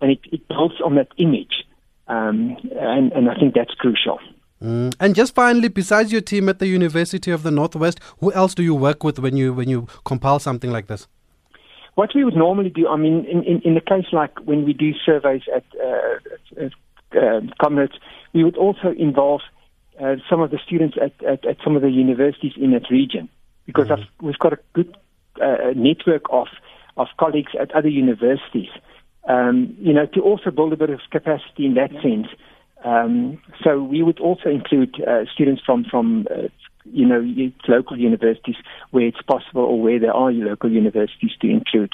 and 0.01 0.13
it, 0.13 0.21
it 0.31 0.47
builds 0.49 0.81
on 0.85 0.95
that 0.97 1.09
image. 1.19 1.65
Um, 2.09 2.57
and, 2.79 3.13
and 3.13 3.29
I 3.29 3.35
think 3.35 3.55
that's 3.55 3.75
crucial. 3.75 4.21
Mm. 4.63 4.95
And 5.01 5.15
just 5.15 5.35
finally, 5.35 5.69
besides 5.69 6.13
your 6.13 6.21
team 6.21 6.49
at 6.49 6.61
the 6.61 6.69
University 6.69 7.33
of 7.33 7.43
the 7.43 7.51
Northwest, 7.51 7.99
who 8.21 8.33
else 8.33 8.55
do 8.55 8.63
you 8.63 8.75
work 8.75 9.03
with 9.03 9.19
when 9.19 9.37
you 9.37 9.53
when 9.53 9.69
you 9.69 9.87
compile 10.05 10.39
something 10.39 10.71
like 10.71 10.87
this? 10.87 11.09
What 11.97 12.11
we 12.15 12.25
would 12.25 12.37
normally 12.37 12.69
do, 12.69 12.89
I 12.89 12.97
mean, 12.97 13.25
in, 13.25 13.43
in, 13.43 13.63
in 13.63 13.75
the 13.75 13.81
case 13.81 14.05
like 14.13 14.39
when 14.45 14.67
we 14.67 14.75
do 14.75 14.93
surveys 15.05 15.43
at, 15.55 15.65
uh, 15.83 16.65
at 16.65 16.73
uh, 17.17 17.41
Comrades, 17.59 17.95
we 18.35 18.45
would 18.45 18.59
also 18.59 18.93
involve 18.99 19.41
uh, 19.99 20.17
some 20.29 20.43
of 20.43 20.51
the 20.51 20.59
students 20.65 20.99
at, 21.03 21.15
at, 21.25 21.47
at, 21.47 21.57
some 21.65 21.75
of 21.75 21.81
the 21.81 21.91
universities 21.91 22.53
in 22.57 22.73
that 22.73 22.91
region 22.91 23.31
because 23.65 23.89
mm. 23.89 24.07
we've 24.21 24.39
got 24.39 24.53
a 24.53 24.59
good 24.75 24.95
uh, 25.43 25.73
network 25.75 26.25
of 26.31 26.49
of 26.99 27.09
colleagues 27.19 27.53
at 27.59 27.75
other 27.75 27.89
universities. 27.89 28.71
Um, 29.27 29.75
you 29.79 29.93
know, 29.95 30.07
to 30.07 30.21
also 30.21 30.51
build 30.51 30.75
a 30.75 30.77
bit 30.77 30.91
of 30.91 31.01
capacity 31.11 31.65
in 31.65 31.75
that 31.75 31.91
sense. 32.03 32.29
Um, 32.85 33.41
so 33.65 33.83
we 33.83 34.03
would 34.03 34.21
also 34.21 34.51
include 34.51 35.03
uh, 35.03 35.25
students 35.33 35.63
from 35.65 35.85
from 35.91 36.27
uh, 36.31 36.49
you 36.93 37.07
know 37.07 37.21
local 37.69 37.99
universities 37.99 38.57
where 38.91 39.07
it's 39.07 39.23
possible 39.23 39.63
or 39.63 39.81
where 39.81 39.99
there 39.99 40.15
are 40.15 40.33
local 40.33 40.71
universities 40.71 41.33
to 41.41 41.49
include. 41.49 41.93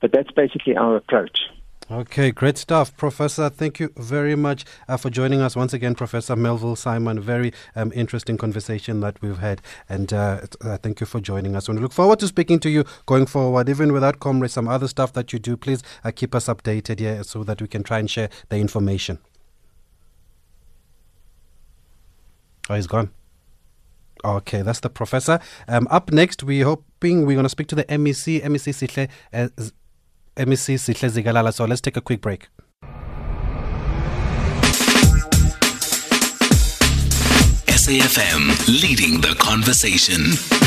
But 0.00 0.12
that's 0.12 0.30
basically 0.30 0.76
our 0.76 0.96
approach. 0.96 1.38
Okay, 1.88 2.32
great 2.32 2.58
stuff, 2.58 2.96
Professor. 2.96 3.48
Thank 3.48 3.78
you 3.78 3.92
very 3.96 4.34
much 4.34 4.64
uh, 4.88 4.96
for 4.96 5.08
joining 5.08 5.40
us 5.40 5.54
once 5.54 5.72
again, 5.72 5.94
Professor 5.94 6.34
Melville 6.34 6.74
Saayman. 6.74 7.20
Very 7.20 7.52
um, 7.76 7.92
interesting 7.94 8.36
conversation 8.36 8.98
that 9.00 9.22
we've 9.22 9.38
had, 9.38 9.62
and 9.88 10.12
uh, 10.12 10.40
uh, 10.62 10.78
thank 10.78 10.98
you 10.98 11.06
for 11.06 11.20
joining 11.20 11.54
us. 11.54 11.68
We 11.68 11.76
look 11.76 11.92
forward 11.92 12.18
to 12.20 12.26
speaking 12.26 12.58
to 12.60 12.70
you 12.70 12.84
going 13.06 13.26
forward. 13.26 13.68
Even 13.68 13.92
without 13.92 14.18
comrades, 14.18 14.54
some 14.54 14.66
other 14.66 14.88
stuff 14.88 15.12
that 15.12 15.32
you 15.32 15.38
do, 15.38 15.56
please 15.56 15.84
uh, 16.02 16.10
keep 16.10 16.34
us 16.34 16.46
updated 16.46 16.98
here 16.98 17.22
so 17.22 17.44
that 17.44 17.62
we 17.62 17.68
can 17.68 17.84
try 17.84 18.00
and 18.00 18.10
share 18.10 18.30
the 18.48 18.56
information. 18.56 19.20
Oh, 22.68 22.74
he's 22.74 22.88
gone. 22.88 23.12
Okay, 24.24 24.62
that's 24.62 24.80
the 24.80 24.90
professor. 24.90 25.38
Um, 25.68 25.86
up 25.90 26.12
next, 26.12 26.42
we're 26.42 26.64
hoping 26.64 27.26
we're 27.26 27.34
going 27.34 27.44
to 27.44 27.48
speak 27.48 27.68
to 27.68 27.74
the 27.74 27.84
MEC, 27.84 28.42
MEC 28.42 28.72
Sihle, 28.72 29.08
uh, 29.32 29.48
MEC 30.36 30.74
Sihle 30.78 31.10
Zikalala. 31.10 31.52
So 31.52 31.64
let's 31.64 31.80
take 31.80 31.96
a 31.96 32.00
quick 32.00 32.20
break. 32.20 32.48
SAFM 37.86 38.66
leading 38.82 39.20
the 39.20 39.36
conversation. 39.38 40.65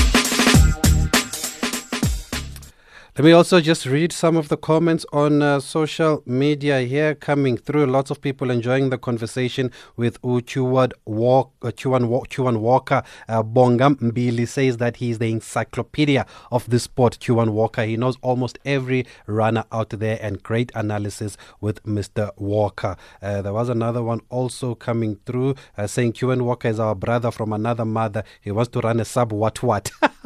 Let 3.19 3.25
me 3.25 3.33
also 3.33 3.59
just 3.59 3.85
read 3.85 4.13
some 4.13 4.38
of 4.38 4.47
the 4.47 4.55
comments 4.55 5.05
on 5.11 5.41
uh, 5.41 5.59
social 5.59 6.23
media 6.25 6.79
here 6.83 7.15
coming 7.15 7.57
through. 7.57 7.88
Lots 7.88 8.11
of 8.11 8.21
people 8.21 8.49
enjoying 8.49 8.91
the 8.91 8.97
conversation 8.97 9.71
with 9.97 10.21
Uchuan 10.21 10.93
Walk, 11.03 11.51
uh, 11.61 11.71
Chuan, 11.71 12.07
Walker. 12.07 13.03
Uh, 13.27 13.43
Bonga 13.43 13.89
Mbili 13.89 14.47
says 14.47 14.77
that 14.77 14.95
he's 14.95 15.19
the 15.19 15.29
encyclopedia 15.33 16.25
of 16.49 16.69
the 16.69 16.79
sport, 16.79 17.17
Chuan 17.19 17.51
Walker. 17.51 17.83
He 17.83 17.97
knows 17.97 18.15
almost 18.21 18.57
every 18.63 19.05
runner 19.27 19.65
out 19.73 19.89
there 19.89 20.17
and 20.21 20.41
great 20.41 20.71
analysis 20.73 21.35
with 21.59 21.83
Mr. 21.83 22.31
Walker. 22.38 22.95
Uh, 23.21 23.41
there 23.41 23.51
was 23.51 23.67
another 23.67 24.01
one 24.01 24.21
also 24.29 24.75
coming 24.75 25.17
through 25.25 25.55
uh, 25.77 25.88
saying 25.88 26.13
Chuan 26.13 26.45
Walker 26.45 26.69
is 26.69 26.79
our 26.79 26.95
brother 26.95 27.31
from 27.31 27.51
another 27.51 27.83
mother. 27.83 28.23
He 28.39 28.51
wants 28.51 28.71
to 28.71 28.79
run 28.79 29.01
a 29.01 29.03
sub 29.03 29.33
what 29.33 29.61
what. 29.61 29.91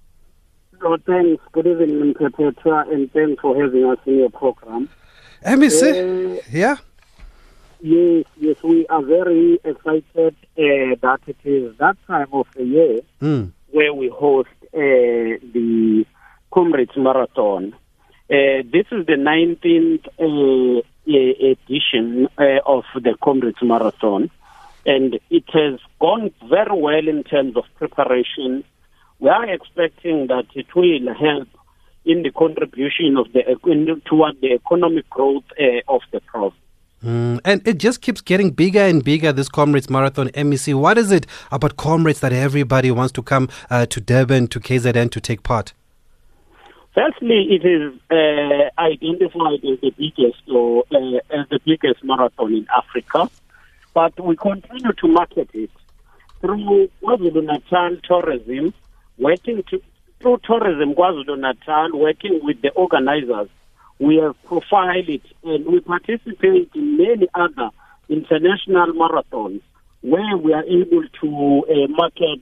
Oh, 0.82 0.98
thanks. 1.06 1.42
Good 1.54 1.68
evening, 1.68 2.14
Petra, 2.14 2.86
and 2.90 3.12
thanks 3.14 3.42
for 3.42 3.62
having 3.62 3.86
us 3.86 4.00
in 4.06 4.20
your 4.20 4.30
program. 4.30 4.90
MEC, 5.46 6.38
uh, 6.38 6.42
yeah? 6.52 6.78
Yes, 7.80 8.26
yes, 8.40 8.56
we 8.64 8.88
are 8.88 9.02
very 9.02 9.60
excited 9.64 10.36
uh, 10.58 10.96
that 11.02 11.20
it 11.28 11.36
is 11.44 11.78
that 11.80 11.98
time 12.08 12.28
of 12.32 12.48
the 12.56 12.64
year 12.64 13.00
mm. 13.22 13.52
where 13.72 13.94
we 13.94 14.08
host 14.08 14.50
uh, 14.74 15.38
the 15.54 16.06
Comrades 16.54 16.96
Marathon. 16.96 17.74
Uh, 18.30 18.64
this 18.72 18.86
is 18.92 19.06
the 19.06 19.18
19th 19.18 20.08
uh, 20.18 20.82
edition 21.08 22.28
uh, 22.38 22.60
of 22.66 22.84
the 22.96 23.16
Comrades 23.24 23.62
Marathon, 23.62 24.30
and 24.86 25.20
it 25.30 25.46
has 25.54 25.80
gone 26.00 26.32
very 26.50 26.78
well 26.78 27.08
in 27.08 27.24
terms 27.24 27.56
of 27.58 27.64
preparation. 27.76 28.64
We 29.20 29.30
are 29.30 29.50
expecting 29.50 30.28
that 30.28 30.46
it 30.56 30.74
will 30.76 31.14
help 31.14 31.48
in 32.06 32.24
the 32.24 32.32
contribution 32.32 33.18
of 33.18 33.32
the 33.32 33.42
toward 34.06 34.42
the 34.42 34.54
economic 34.54 35.10
growth 35.10 35.46
uh, 35.60 35.82
of 35.88 36.02
the 36.12 36.20
province. 36.22 36.60
Mm, 37.04 37.42
and 37.44 37.68
it 37.68 37.80
just 37.80 38.02
keeps 38.02 38.22
getting 38.22 38.52
bigger 38.52 38.80
and 38.80 39.04
bigger, 39.04 39.34
this 39.34 39.50
Comrades 39.50 39.90
Marathon 39.90 40.30
MEC. 40.30 40.74
What 40.74 40.98
is 40.98 41.12
it 41.12 41.28
about 41.52 41.76
Comrades 41.76 42.22
that 42.22 42.32
everybody 42.32 42.92
wants 42.92 43.12
to 43.14 43.22
come 43.22 43.50
uh, 43.70 43.86
to 43.88 44.00
Durban, 44.00 44.48
to 44.48 44.60
KZN 44.60 45.12
to 45.12 45.20
take 45.20 45.44
part? 45.44 45.74
Firstly, 46.94 47.48
it 47.50 47.66
is 47.66 47.94
uh, 48.12 48.70
identified 48.80 49.66
as 49.66 49.80
the 49.82 49.92
biggest 49.98 50.44
or 50.48 50.84
uh, 50.92 51.36
as 51.36 51.50
the 51.50 51.60
biggest 51.66 52.04
marathon 52.04 52.54
in 52.54 52.68
Africa, 52.76 53.32
but 53.96 54.20
we 54.24 54.36
continue 54.36 54.94
to 54.94 55.08
market 55.08 55.50
it 55.54 55.72
through 56.40 56.92
KwaZulu 57.02 57.46
Natal 57.46 57.98
tourism, 58.04 58.76
working 59.18 59.64
to, 59.72 59.82
through 60.20 60.38
tourism 60.44 60.94
KwaZulu 60.94 61.40
Natal, 61.40 61.98
working 61.98 62.40
with 62.44 62.62
the 62.62 62.70
organizers. 62.72 63.50
We 63.98 64.18
have 64.18 64.36
profiled 64.44 65.10
it 65.10 65.24
and 65.44 65.66
we 65.66 65.80
participate 65.80 66.70
in 66.76 66.98
many 66.98 67.28
other 67.34 67.72
international 68.08 68.94
marathons 68.94 69.62
where 70.02 70.38
we 70.38 70.54
are 70.54 70.64
able 70.66 71.06
to 71.22 71.66
uh, 71.72 71.88
market 71.88 72.42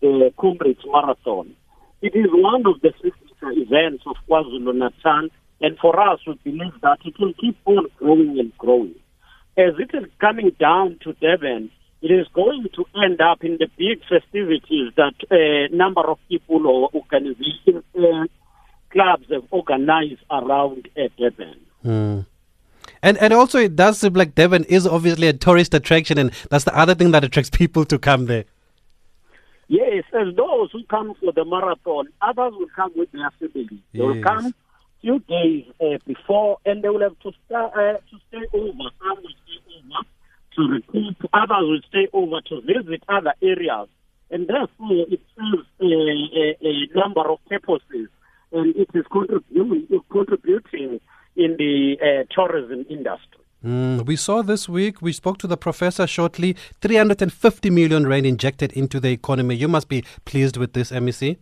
the 0.00 0.32
Comrades 0.38 0.84
Marathon. 0.86 1.56
It 2.00 2.14
is 2.14 2.26
one 2.30 2.64
of 2.66 2.80
the 2.80 2.92
events 3.42 4.04
of 4.06 4.16
KwaZulu-Natal, 4.28 5.28
and 5.60 5.78
for 5.78 5.98
us, 5.98 6.20
we 6.26 6.34
believe 6.44 6.80
that 6.82 6.98
it 7.04 7.14
will 7.18 7.34
keep 7.34 7.56
on 7.64 7.86
growing 7.98 8.38
and 8.38 8.56
growing. 8.58 8.94
As 9.56 9.74
it 9.78 9.90
is 9.94 10.08
coming 10.20 10.52
down 10.58 10.98
to 11.02 11.12
Durban, 11.14 11.70
it 12.00 12.12
is 12.12 12.28
going 12.32 12.66
to 12.74 12.84
end 13.02 13.20
up 13.20 13.42
in 13.42 13.58
the 13.58 13.66
big 13.76 14.00
festivities 14.08 14.92
that 14.96 15.14
a 15.32 15.64
uh, 15.64 15.76
number 15.76 16.02
of 16.08 16.18
people 16.28 16.66
or 16.66 16.90
organizations, 16.94 17.84
uh, 17.98 18.26
clubs 18.90 19.26
have 19.30 19.42
organized 19.50 20.20
around 20.30 20.88
uh, 20.96 21.08
Durban. 21.18 21.56
Mm. 21.84 22.26
And 23.02 23.18
and 23.18 23.32
also 23.32 23.58
it 23.58 23.76
does 23.76 23.98
seem 23.98 24.14
like 24.14 24.34
Durban 24.34 24.64
is 24.64 24.86
obviously 24.86 25.28
a 25.28 25.32
tourist 25.32 25.74
attraction, 25.74 26.18
and 26.18 26.32
that's 26.50 26.64
the 26.64 26.76
other 26.76 26.94
thing 26.94 27.10
that 27.12 27.24
attracts 27.24 27.50
people 27.52 27.84
to 27.86 27.98
come 27.98 28.26
there. 28.26 28.44
Yes, 29.68 30.04
as 30.18 30.34
those 30.34 30.70
who 30.72 30.82
come 30.84 31.14
for 31.20 31.32
the 31.32 31.44
marathon, 31.44 32.08
others 32.22 32.54
will 32.58 32.70
come 32.74 32.92
with 32.96 33.12
their 33.12 33.30
family. 33.38 33.68
They 33.92 33.98
yes. 33.98 34.02
will 34.02 34.22
come 34.22 34.54
few 35.00 35.18
days 35.20 35.64
uh, 35.80 35.98
before, 36.06 36.58
and 36.64 36.82
they 36.82 36.88
will 36.88 37.02
have 37.02 37.18
to, 37.20 37.32
start, 37.46 37.72
uh, 37.74 37.98
to 37.98 38.18
stay 38.28 38.44
over. 38.52 38.90
Some 38.98 39.18
will 39.22 39.36
stay 39.44 39.60
over 39.76 40.06
to 40.56 40.62
recoup, 40.72 41.30
others 41.32 41.68
will 41.68 41.80
stay 41.88 42.08
over 42.12 42.40
to 42.48 42.60
visit 42.62 43.04
other 43.08 43.34
areas. 43.42 43.88
And 44.30 44.48
therefore, 44.48 45.06
it 45.08 45.20
serves 45.36 45.68
a, 45.80 45.84
a, 45.84 46.56
a 46.66 46.98
number 46.98 47.30
of 47.30 47.38
purposes, 47.48 48.08
and 48.52 48.74
it 48.74 48.88
is 48.94 49.04
contributing, 49.10 50.00
contributing 50.10 51.00
in 51.36 51.56
the 51.56 51.96
uh, 52.00 52.24
tourism 52.34 52.84
industry. 52.90 53.44
Mm, 53.64 54.06
we 54.06 54.14
saw 54.16 54.42
this 54.42 54.68
week, 54.68 55.02
we 55.02 55.12
spoke 55.12 55.38
to 55.38 55.46
the 55.46 55.56
professor 55.56 56.06
shortly, 56.06 56.56
350 56.80 57.70
million 57.70 58.06
rand 58.06 58.24
injected 58.24 58.72
into 58.72 59.00
the 59.00 59.10
economy. 59.10 59.56
You 59.56 59.68
must 59.68 59.88
be 59.88 60.04
pleased 60.24 60.56
with 60.56 60.74
this, 60.74 60.92
MEC. 60.92 61.38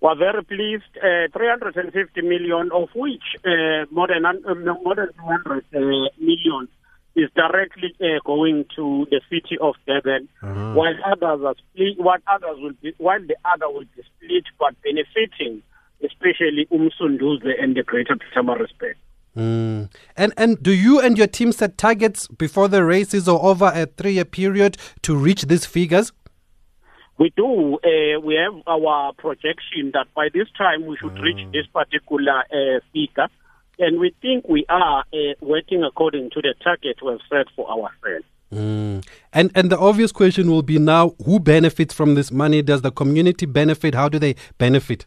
We're 0.00 0.16
very 0.16 0.44
pleased. 0.44 0.84
Uh, 0.98 1.28
350 1.32 2.20
million, 2.22 2.70
of 2.72 2.88
which 2.94 3.22
uh, 3.44 3.86
more 3.90 4.06
than 4.06 4.24
uh, 4.26 4.54
more 4.54 4.94
than 4.94 5.08
200 5.16 5.64
uh, 5.74 5.78
million 6.20 6.68
is 7.16 7.30
directly 7.34 7.94
uh, 8.00 8.20
going 8.24 8.66
to 8.76 9.06
the 9.10 9.20
city 9.30 9.56
of 9.60 9.74
Durban, 9.86 10.28
uh-huh. 10.42 10.74
while 10.74 10.94
others 11.06 11.44
are 11.44 11.54
split. 11.56 11.98
What 11.98 12.20
others 12.26 12.58
will 12.60 12.74
be, 12.82 12.92
while 12.98 13.20
the 13.20 13.36
other 13.44 13.72
will 13.72 13.86
be 13.96 14.02
split, 14.02 14.44
but 14.58 14.74
benefiting 14.82 15.62
especially 16.04 16.66
Umsunduzi 16.70 17.52
and 17.60 17.74
the 17.76 17.82
Greater 17.82 18.16
Pietermaritzburg. 18.16 18.94
Mm. 19.36 19.90
And 20.16 20.32
and 20.36 20.62
do 20.62 20.72
you 20.72 21.00
and 21.00 21.18
your 21.18 21.26
team 21.26 21.50
set 21.52 21.76
targets 21.76 22.28
before 22.28 22.68
the 22.68 22.84
races 22.84 23.28
or 23.28 23.44
over 23.44 23.72
a 23.74 23.86
three-year 23.86 24.24
period 24.24 24.76
to 25.02 25.16
reach 25.16 25.42
these 25.42 25.66
figures? 25.66 26.12
We 27.18 27.32
do. 27.36 27.78
Uh, 27.84 28.20
we 28.20 28.34
have 28.34 28.54
our 28.66 29.12
projection 29.14 29.92
that 29.94 30.06
by 30.14 30.28
this 30.32 30.48
time 30.56 30.86
we 30.86 30.96
should 30.96 31.18
reach 31.18 31.36
mm. 31.36 31.52
this 31.52 31.66
particular 31.66 32.40
uh, 32.40 32.80
figure, 32.92 33.28
and 33.78 34.00
we 34.00 34.14
think 34.20 34.48
we 34.48 34.64
are 34.68 35.04
uh, 35.12 35.16
working 35.40 35.84
according 35.84 36.30
to 36.30 36.42
the 36.42 36.54
target 36.62 36.98
we 37.02 37.12
have 37.12 37.20
set 37.28 37.46
for 37.54 37.68
ourselves. 37.68 38.26
Mm. 38.52 39.04
And 39.32 39.50
and 39.54 39.70
the 39.70 39.78
obvious 39.78 40.12
question 40.12 40.50
will 40.50 40.62
be 40.62 40.78
now: 40.78 41.14
Who 41.24 41.40
benefits 41.40 41.94
from 41.94 42.14
this 42.14 42.30
money? 42.30 42.62
Does 42.62 42.82
the 42.82 42.92
community 42.92 43.46
benefit? 43.46 43.94
How 43.94 44.08
do 44.08 44.18
they 44.18 44.36
benefit? 44.58 45.06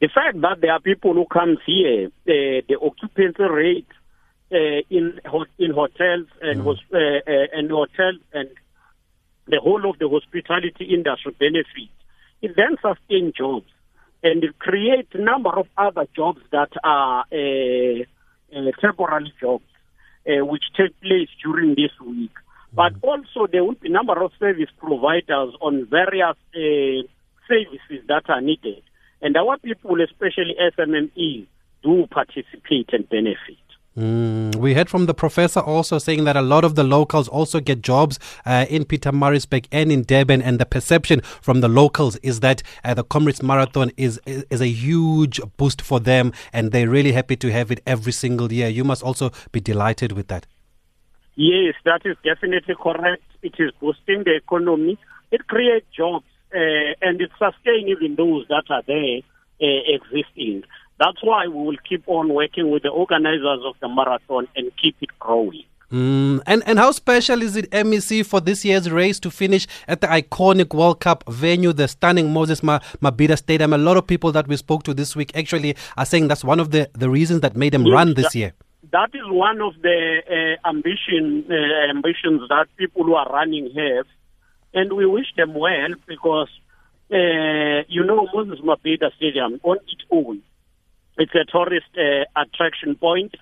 The 0.00 0.08
fact 0.14 0.40
that 0.42 0.60
there 0.60 0.72
are 0.72 0.80
people 0.80 1.14
who 1.14 1.26
come 1.26 1.56
here, 1.66 2.06
uh, 2.06 2.62
the 2.68 2.78
occupancy 2.80 3.42
rate 3.42 3.88
uh, 4.50 4.80
in 4.88 5.20
in 5.58 5.72
hotels 5.72 6.26
and 6.40 6.62
mm. 6.62 6.78
uh, 6.94 7.58
and 7.58 7.70
hotels 7.70 8.20
and 8.32 8.48
the 9.46 9.58
whole 9.60 9.90
of 9.90 9.98
the 9.98 10.08
hospitality 10.08 10.84
industry 10.84 11.34
benefits. 11.38 11.92
It 12.40 12.54
then 12.56 12.76
sustains 12.80 13.34
jobs 13.34 13.66
and 14.22 14.44
it 14.44 14.58
creates 14.58 15.08
a 15.14 15.18
number 15.18 15.50
of 15.50 15.66
other 15.76 16.06
jobs 16.14 16.40
that 16.52 16.70
are 16.84 17.24
uh, 17.32 18.02
uh, 18.56 18.70
temporary 18.80 19.32
jobs, 19.40 19.64
which 20.24 20.64
take 20.76 20.98
place 21.00 21.28
during 21.42 21.74
this 21.74 21.92
week. 22.06 22.32
But 22.72 22.94
mm. 22.94 23.02
also 23.02 23.50
there 23.50 23.64
will 23.64 23.74
be 23.74 23.88
a 23.88 23.92
number 23.92 24.22
of 24.22 24.30
service 24.38 24.70
providers 24.78 25.54
on 25.60 25.86
various 25.90 26.36
services 27.48 28.06
that 28.06 28.30
are 28.30 28.40
needed. 28.40 28.82
And 29.20 29.36
our 29.36 29.58
people, 29.58 30.00
especially 30.00 30.54
SMME, 30.60 31.46
do 31.82 32.06
participate 32.10 32.90
and 32.92 33.08
benefit. 33.08 33.56
Mm, 33.98 34.54
we 34.54 34.74
heard 34.74 34.88
from 34.88 35.06
the 35.06 35.14
professor 35.14 35.58
also 35.58 35.98
saying 35.98 36.22
that 36.22 36.36
a 36.36 36.40
lot 36.40 36.62
of 36.62 36.76
the 36.76 36.84
locals 36.84 37.26
also 37.26 37.58
get 37.58 37.82
jobs 37.82 38.20
uh, 38.46 38.64
in 38.70 38.84
Pietermaritzburg 38.84 39.66
and 39.72 39.90
in 39.90 40.04
Durban, 40.04 40.40
and 40.40 40.60
the 40.60 40.66
perception 40.66 41.20
from 41.20 41.62
the 41.62 41.68
locals 41.68 42.14
is 42.16 42.38
that 42.40 42.62
uh, 42.84 42.94
the 42.94 43.02
Comrades 43.02 43.42
Marathon 43.42 43.90
is, 43.96 44.20
is, 44.24 44.44
is 44.50 44.60
a 44.60 44.68
huge 44.68 45.40
boost 45.56 45.82
for 45.82 45.98
them, 45.98 46.32
and 46.52 46.70
they're 46.70 46.88
really 46.88 47.10
happy 47.10 47.34
to 47.36 47.50
have 47.50 47.72
it 47.72 47.80
every 47.88 48.12
single 48.12 48.52
year. 48.52 48.68
You 48.68 48.84
must 48.84 49.02
also 49.02 49.32
be 49.50 49.60
delighted 49.60 50.12
with 50.12 50.28
that. 50.28 50.46
Yes, 51.34 51.74
that 51.84 52.02
is 52.04 52.16
definitely 52.22 52.76
correct. 52.80 53.24
It 53.42 53.54
is 53.58 53.72
boosting 53.80 54.22
the 54.22 54.36
economy. 54.36 54.96
It 55.32 55.48
creates 55.48 55.86
jobs 55.96 56.26
uh, 56.54 56.94
and 57.02 57.20
it 57.20 57.30
sustains 57.38 57.88
even 57.88 58.16
those 58.16 58.46
that 58.48 58.64
are 58.70 58.82
there 58.86 59.20
uh, 59.60 59.82
existing. 59.86 60.64
That's 60.98 61.22
why 61.22 61.46
we 61.46 61.54
will 61.54 61.76
keep 61.88 62.02
on 62.06 62.28
working 62.32 62.70
with 62.70 62.82
the 62.82 62.88
organizers 62.88 63.60
of 63.64 63.74
the 63.80 63.88
marathon 63.88 64.48
and 64.56 64.72
keep 64.82 64.96
it 65.00 65.10
growing. 65.18 65.64
Mm, 65.92 66.42
and 66.46 66.62
and 66.66 66.78
how 66.78 66.90
special 66.90 67.40
is 67.40 67.56
it, 67.56 67.70
MEC, 67.70 68.26
for 68.26 68.40
this 68.40 68.62
year's 68.62 68.90
race 68.90 69.18
to 69.20 69.30
finish 69.30 69.66
at 69.86 70.02
the 70.02 70.06
iconic 70.06 70.74
World 70.74 71.00
Cup 71.00 71.24
venue, 71.28 71.72
the 71.72 71.88
stunning 71.88 72.30
Moses 72.30 72.60
Mabhida 72.60 73.38
Stadium? 73.38 73.72
A 73.72 73.78
lot 73.78 73.96
of 73.96 74.06
people 74.06 74.30
that 74.32 74.46
we 74.48 74.56
spoke 74.58 74.82
to 74.82 74.92
this 74.92 75.16
week 75.16 75.34
actually 75.34 75.76
are 75.96 76.04
saying 76.04 76.28
that's 76.28 76.44
one 76.44 76.60
of 76.60 76.72
the, 76.72 76.90
the 76.92 77.08
reasons 77.08 77.40
that 77.40 77.56
made 77.56 77.72
them 77.72 77.86
yes, 77.86 77.92
run 77.92 78.14
this 78.14 78.32
that, 78.32 78.34
year. 78.34 78.52
That 78.92 79.10
is 79.14 79.22
one 79.28 79.62
of 79.62 79.80
the 79.80 80.58
uh, 80.64 80.68
ambition 80.68 81.46
uh, 81.50 81.90
ambitions 81.90 82.42
that 82.50 82.66
people 82.76 83.04
who 83.04 83.14
are 83.14 83.32
running 83.32 83.72
have 83.74 84.04
and 84.74 84.92
we 84.92 85.06
wish 85.06 85.26
them 85.36 85.54
well 85.54 85.94
because, 86.06 86.50
uh, 87.10 87.84
you 87.88 88.04
know, 88.04 88.28
Moses 88.34 88.60
Mabhida 88.60 89.14
Stadium 89.16 89.60
on 89.62 89.76
its 89.76 90.04
own, 90.10 90.42
it's 91.16 91.34
a 91.34 91.44
tourist 91.44 91.86
uh, 91.96 92.24
attraction 92.40 92.94
point, 92.94 93.34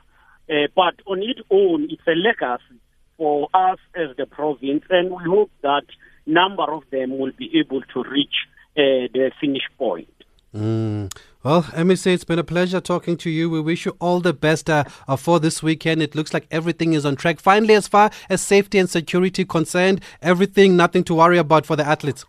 uh, 0.48 0.68
but 0.74 0.94
on 1.06 1.22
its 1.22 1.40
own, 1.50 1.88
it's 1.90 2.06
a 2.06 2.14
legacy 2.14 2.80
for 3.16 3.48
us 3.54 3.78
as 3.94 4.16
the 4.16 4.26
province, 4.26 4.84
and 4.90 5.10
we 5.10 5.24
hope 5.24 5.50
that 5.62 5.84
number 6.26 6.64
of 6.64 6.82
them 6.90 7.18
will 7.18 7.32
be 7.36 7.58
able 7.58 7.82
to 7.82 8.02
reach 8.04 8.34
uh, 8.76 9.08
the 9.12 9.30
finish 9.40 9.62
point. 9.78 10.08
Mm. 10.54 11.14
Well, 11.46 11.62
MEC, 11.62 12.12
it's 12.12 12.24
been 12.24 12.40
a 12.40 12.42
pleasure 12.42 12.80
talking 12.80 13.16
to 13.18 13.30
you. 13.30 13.48
We 13.48 13.60
wish 13.60 13.86
you 13.86 13.96
all 14.00 14.18
the 14.18 14.32
best 14.32 14.68
uh, 14.68 14.82
uh, 15.06 15.14
for 15.14 15.38
this 15.38 15.62
weekend. 15.62 16.02
It 16.02 16.16
looks 16.16 16.34
like 16.34 16.44
everything 16.50 16.92
is 16.92 17.06
on 17.06 17.14
track. 17.14 17.38
Finally, 17.38 17.74
as 17.74 17.86
far 17.86 18.10
as 18.28 18.40
safety 18.40 18.80
and 18.80 18.90
security 18.90 19.44
concerned, 19.44 20.00
everything, 20.20 20.76
nothing 20.76 21.04
to 21.04 21.14
worry 21.14 21.38
about 21.38 21.64
for 21.64 21.76
the 21.76 21.86
athletes. 21.86 22.24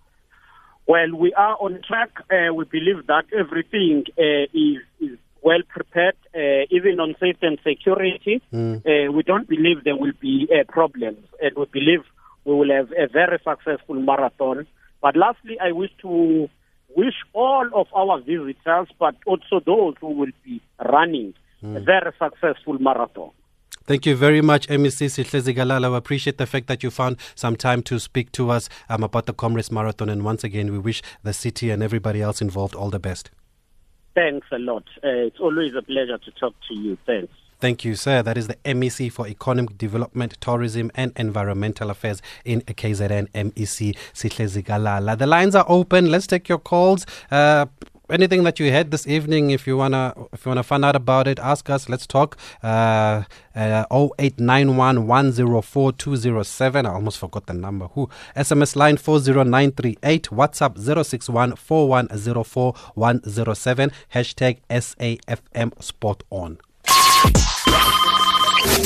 Well, 0.86 1.16
we 1.16 1.34
are 1.34 1.56
on 1.60 1.82
track. 1.82 2.12
Uh, 2.32 2.54
we 2.54 2.66
believe 2.66 3.08
that 3.08 3.26
everything 3.36 4.04
uh, 4.20 4.22
is, 4.54 4.84
is 5.00 5.18
well 5.42 5.64
prepared, 5.68 6.14
uh, 6.36 6.68
even 6.70 7.00
on 7.00 7.16
safety 7.20 7.48
and 7.48 7.58
security. 7.64 8.40
Mm. 8.54 8.86
Uh, 8.86 9.12
we 9.12 9.24
don't 9.24 9.50
believe 9.50 9.84
there 9.84 9.98
will 9.98 10.14
be 10.22 10.48
problems, 10.68 11.26
and 11.42 11.56
we 11.56 11.66
believe 11.66 12.04
we 12.46 12.54
will 12.54 12.70
have 12.70 12.92
a 12.92 13.08
very 13.08 13.40
successful 13.44 13.96
marathon. 13.96 14.68
But 15.02 15.16
lastly, 15.16 15.58
I 15.60 15.72
wish 15.72 15.90
to 16.04 16.50
wish 16.98 17.16
all 17.34 17.70
of 17.74 17.88
our 17.96 18.20
visitors, 18.20 18.88
but 19.00 19.16
also 19.26 19.62
those 19.66 19.94
who 20.02 20.10
will 20.10 20.32
be 20.44 20.62
running 20.84 21.34
mm. 21.64 21.78
a 21.78 21.80
very 21.80 22.12
successful 22.20 22.78
marathon. 22.80 23.30
Thank 23.86 24.06
you 24.06 24.18
very 24.18 24.42
much, 24.42 24.68
MEC 24.68 25.08
Sihle 25.08 25.42
Zikalala. 25.42 25.90
We 25.90 25.96
appreciate 25.96 26.38
the 26.38 26.46
fact 26.46 26.68
that 26.68 26.84
you 26.84 26.92
found 26.92 27.18
some 27.36 27.56
time 27.56 27.82
to 27.84 28.00
speak 28.00 28.34
to 28.34 28.50
us 28.50 28.68
um, 28.90 29.04
about 29.04 29.28
the 29.28 29.34
Comrades 29.34 29.72
Marathon. 29.72 30.10
And 30.10 30.26
once 30.26 30.44
again, 30.44 30.74
we 30.74 30.80
wish 30.80 31.02
the 31.24 31.32
city 31.32 31.70
and 31.70 31.82
everybody 31.82 32.22
else 32.22 32.42
involved 32.42 32.76
all 32.76 32.90
the 32.90 33.00
best. 33.00 33.32
Thanks 34.14 34.48
a 34.52 34.60
lot. 34.60 34.84
Uh, 35.02 35.30
it's 35.30 35.40
always 35.40 35.74
a 35.76 35.82
pleasure 35.82 36.18
to 36.18 36.32
talk 36.32 36.54
to 36.68 36.74
you. 36.74 36.98
Thanks. 37.06 37.32
Thank 37.60 37.84
you, 37.84 37.96
sir. 37.96 38.22
That 38.22 38.38
is 38.38 38.48
the 38.48 38.56
MEC 38.64 39.12
for 39.12 39.28
Economic 39.28 39.80
Development, 39.80 40.38
Tourism 40.40 40.92
and 40.94 41.12
Environmental 41.16 41.90
Affairs 41.90 42.22
in 42.46 42.62
KZN, 42.62 43.30
MEC 43.32 43.98
Sihle 44.14 44.64
Zikalala. 44.64 45.18
The 45.18 45.26
lines 45.26 45.56
are 45.56 45.66
open. 45.68 46.12
Let's 46.12 46.28
take 46.28 46.48
your 46.48 46.60
calls. 46.60 47.08
Uh, 47.32 47.66
anything 48.12 48.44
that 48.44 48.60
you 48.60 48.72
had 48.72 48.92
this 48.92 49.08
evening, 49.08 49.50
if 49.50 49.66
you 49.66 49.76
wanna 49.76 50.14
if 50.32 50.46
you 50.46 50.52
wanna 50.52 50.62
find 50.62 50.86
out 50.86 50.96
about 50.96 51.28
it, 51.28 51.40
ask 51.40 51.68
us. 51.70 51.90
Let's 51.90 52.06
talk. 52.06 52.38
Uh, 52.62 53.24
uh, 53.56 53.86
0891 53.92 55.08
104 55.08 55.92
207. 55.94 56.86
I 56.86 56.94
almost 56.94 57.18
forgot 57.18 57.48
the 57.48 57.54
number. 57.54 57.88
Who? 57.88 58.08
SMS 58.36 58.76
line 58.76 58.98
40938. 58.98 60.30
WhatsApp 60.30 60.78
061 60.78 61.56
4104 61.56 62.74
107. 62.94 63.92
Hashtag 64.14 64.60
SAFM 64.70 65.82
Sport 65.82 66.24
On. 66.30 66.60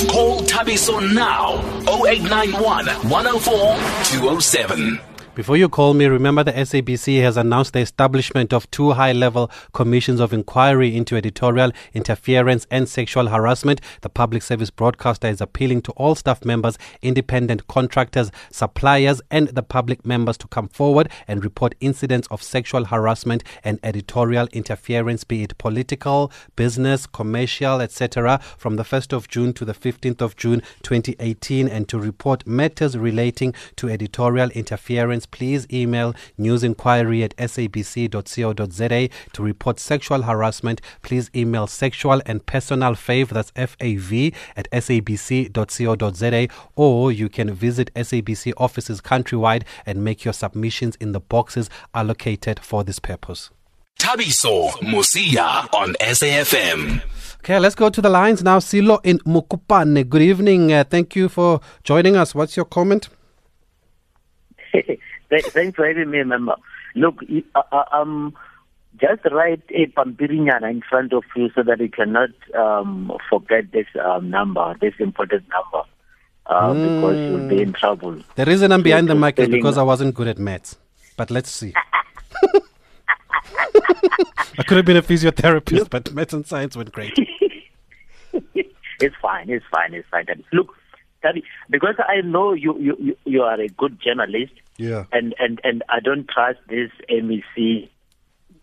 Call 0.08 0.42
Thabiso 0.42 1.00
now 1.14 1.56
0891 1.86 2.86
104 3.08 3.76
207. 4.04 5.11
Before 5.34 5.56
you 5.56 5.70
call 5.70 5.94
me, 5.94 6.04
remember 6.04 6.44
the 6.44 6.52
SABC 6.52 7.22
has 7.22 7.38
announced 7.38 7.72
the 7.72 7.78
establishment 7.78 8.52
of 8.52 8.70
two 8.70 8.90
high 8.90 9.12
level 9.12 9.50
commissions 9.72 10.20
of 10.20 10.34
inquiry 10.34 10.94
into 10.94 11.16
editorial 11.16 11.72
interference 11.94 12.66
and 12.70 12.86
sexual 12.86 13.28
harassment. 13.28 13.80
The 14.02 14.10
public 14.10 14.42
service 14.42 14.68
broadcaster 14.68 15.28
is 15.28 15.40
appealing 15.40 15.82
to 15.82 15.92
all 15.92 16.16
staff 16.16 16.44
members, 16.44 16.76
independent 17.00 17.66
contractors, 17.66 18.30
suppliers, 18.50 19.22
and 19.30 19.48
the 19.48 19.62
public 19.62 20.04
members 20.04 20.36
to 20.36 20.48
come 20.48 20.68
forward 20.68 21.08
and 21.26 21.42
report 21.42 21.76
incidents 21.80 22.28
of 22.30 22.42
sexual 22.42 22.84
harassment 22.84 23.42
and 23.64 23.80
editorial 23.82 24.48
interference, 24.52 25.24
be 25.24 25.44
it 25.44 25.56
political, 25.56 26.30
business, 26.56 27.06
commercial, 27.06 27.80
etc., 27.80 28.38
from 28.58 28.76
the 28.76 28.84
1st 28.84 29.14
of 29.14 29.28
June 29.28 29.54
to 29.54 29.64
the 29.64 29.72
15th 29.72 30.20
of 30.20 30.36
June 30.36 30.60
2018, 30.82 31.68
and 31.68 31.88
to 31.88 31.98
report 31.98 32.46
matters 32.46 32.98
relating 32.98 33.54
to 33.76 33.88
editorial 33.88 34.50
interference 34.50 35.21
please 35.26 35.66
email 35.72 36.14
newsinquiry 36.38 37.24
at 37.24 37.36
sabc.co.za 37.36 39.08
to 39.32 39.42
report 39.42 39.80
sexual 39.80 40.22
harassment. 40.22 40.80
Please 41.02 41.30
email 41.34 41.66
sexual 41.66 42.20
and 42.26 42.44
personal 42.46 42.94
fave, 42.94 43.28
that's 43.28 43.52
F-A-V, 43.56 44.32
at 44.56 44.70
sabc.co.za 44.70 46.48
or 46.76 47.12
you 47.12 47.28
can 47.28 47.52
visit 47.52 47.92
SABC 47.94 48.52
offices 48.56 49.00
countrywide 49.00 49.64
and 49.86 50.04
make 50.04 50.24
your 50.24 50.34
submissions 50.34 50.96
in 50.96 51.12
the 51.12 51.20
boxes 51.20 51.68
allocated 51.94 52.60
for 52.60 52.84
this 52.84 52.98
purpose. 52.98 53.50
Thabiso 53.98 54.70
Mosia 54.80 55.72
on 55.72 55.94
SAFM. 56.00 57.02
Okay, 57.38 57.58
let's 57.58 57.74
go 57.74 57.90
to 57.90 58.00
the 58.00 58.08
lines 58.08 58.42
now. 58.42 58.58
Silo 58.58 59.00
in 59.04 59.18
Mokopane. 59.20 60.08
Good 60.08 60.22
evening. 60.22 60.72
Uh, 60.72 60.84
thank 60.84 61.16
you 61.16 61.28
for 61.28 61.60
joining 61.84 62.16
us. 62.16 62.34
What's 62.34 62.56
your 62.56 62.64
comment? 62.64 63.08
Thanks 65.40 65.76
for 65.76 65.86
having 65.86 66.10
me, 66.10 66.22
member. 66.24 66.56
Look, 66.94 67.20
uh, 67.54 67.62
uh, 67.72 67.84
um, 67.92 68.34
just 69.00 69.24
write 69.30 69.62
a 69.70 69.86
pampirinyana 69.86 70.70
in 70.70 70.82
front 70.82 71.12
of 71.14 71.24
you 71.34 71.50
so 71.54 71.62
that 71.62 71.80
you 71.80 71.88
cannot 71.88 72.30
um, 72.54 73.10
forget 73.30 73.72
this 73.72 73.86
um, 74.04 74.28
number, 74.28 74.76
this 74.80 74.94
important 74.98 75.44
number, 75.48 75.88
uh, 76.46 76.72
mm. 76.72 77.00
because 77.00 77.16
you'll 77.16 77.48
be 77.48 77.62
in 77.62 77.72
trouble. 77.72 78.20
The 78.34 78.44
reason 78.44 78.72
I'm 78.72 78.82
behind 78.82 79.08
the 79.08 79.14
mic 79.14 79.38
is 79.38 79.48
because 79.48 79.78
I 79.78 79.82
wasn't 79.82 80.14
good 80.14 80.28
at 80.28 80.38
maths. 80.38 80.76
But 81.16 81.30
let's 81.30 81.50
see. 81.50 81.72
I 84.58 84.62
could 84.66 84.76
have 84.76 84.84
been 84.84 84.98
a 84.98 85.02
physiotherapist, 85.02 85.88
but 85.88 86.12
maths 86.12 86.34
and 86.34 86.46
science 86.46 86.76
went 86.76 86.92
great. 86.92 87.16
it's 88.54 89.16
fine. 89.22 89.48
It's 89.48 89.64
fine. 89.70 89.94
It's 89.94 90.08
fine. 90.10 90.26
Look, 90.52 90.74
Daddy, 91.22 91.44
because 91.70 91.94
I 91.98 92.20
know 92.22 92.52
you, 92.52 92.78
you, 92.78 93.16
you 93.24 93.42
are 93.42 93.60
a 93.60 93.68
good 93.68 94.00
journalist. 94.00 94.52
Yeah. 94.76 95.04
And, 95.12 95.34
and, 95.38 95.60
and 95.64 95.82
I 95.88 96.00
don't 96.00 96.28
trust 96.28 96.58
this 96.68 96.90
MEC. 97.08 97.88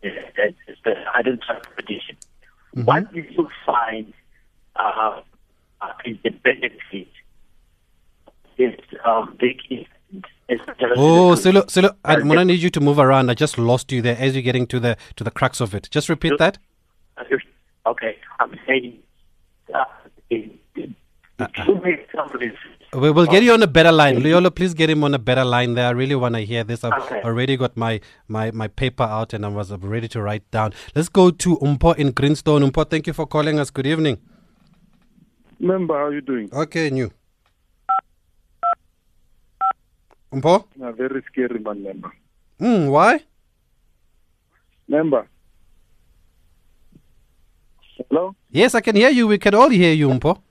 I 0.04 1.22
don't 1.22 1.42
trust 1.42 1.66
competition. 1.66 2.18
Mm-hmm. 2.76 2.86
What 2.86 3.14
did 3.14 3.32
you 3.32 3.50
find 3.66 4.14
uh, 4.76 5.22
uh, 5.82 5.92
is 6.06 6.18
the 6.24 6.30
benefit? 6.30 7.08
This 8.58 8.76
um, 9.06 9.38
big 9.40 9.62
Oh, 10.98 11.36
Silo, 11.36 11.66
Silo, 11.68 11.92
I'm 12.04 12.28
gonna 12.28 12.46
need 12.46 12.60
you 12.60 12.72
to 12.72 12.80
move 12.80 12.98
around. 12.98 13.30
I 13.30 13.36
just 13.36 13.58
lost 13.58 13.92
you 13.92 14.02
there 14.02 14.18
as 14.18 14.34
you're 14.34 14.42
getting 14.42 14.66
to 14.68 14.80
the 14.80 14.98
to 15.16 15.24
the 15.24 15.32
crux 15.32 15.62
of 15.62 15.76
it. 15.76 15.88
Just 15.92 16.10
repeat 16.10 16.38
that. 16.40 16.58
Okay, 17.86 18.18
I'm 18.40 18.56
saying 18.68 19.00
uh, 19.74 19.86
we 22.94 23.12
will 23.12 23.26
get 23.26 23.44
you 23.44 23.54
on 23.54 23.64
a 23.64 23.68
better 23.68 23.92
line. 23.92 24.18
Leolo, 24.18 24.54
please 24.54 24.74
get 24.74 24.90
him 24.90 25.04
on 25.06 25.14
a 25.14 25.20
better 25.20 25.46
line 25.46 25.74
there. 25.74 25.88
I 25.88 25.92
really 25.92 26.16
want 26.16 26.36
to 26.36 26.42
hear 26.42 26.66
this. 26.66 26.84
I've 26.84 27.02
okay. 27.04 27.22
already 27.22 27.56
got 27.56 27.78
my, 27.78 28.02
my, 28.28 28.52
my 28.52 28.68
paper 28.68 29.04
out 29.04 29.34
and 29.34 29.46
I 29.46 29.48
was 29.48 29.72
ready 29.72 30.10
to 30.10 30.22
write 30.22 30.50
down. 30.52 30.74
Let's 30.96 31.08
go 31.08 31.32
to 31.32 31.58
Umpo 31.58 31.96
in 31.96 32.12
Greenstone. 32.12 32.62
Umpo, 32.62 32.90
thank 32.90 33.08
you 33.08 33.14
for 33.14 33.26
calling 33.26 33.58
us. 33.58 33.70
Good 33.70 33.88
evening. 33.88 34.18
Member, 35.60 35.94
how 35.98 36.06
are 36.08 36.14
you 36.14 36.22
doing? 36.22 36.50
Okay, 36.52 36.88
and 36.88 36.98
you? 36.98 37.12
Umpo? 40.34 40.66
A 40.82 40.92
very 40.92 41.24
scary 41.32 41.60
man, 41.60 41.84
member. 41.84 42.12
Mm, 42.60 42.92
why? 42.92 43.22
Member. 44.88 45.28
Hello? 48.10 48.36
Yes, 48.52 48.76
I 48.76 48.82
can 48.82 48.96
hear 48.96 49.10
you. 49.10 49.28
We 49.28 49.38
can 49.38 49.56
all 49.56 49.70
hear 49.70 49.94
you, 49.94 50.10
Umpo. 50.10 50.42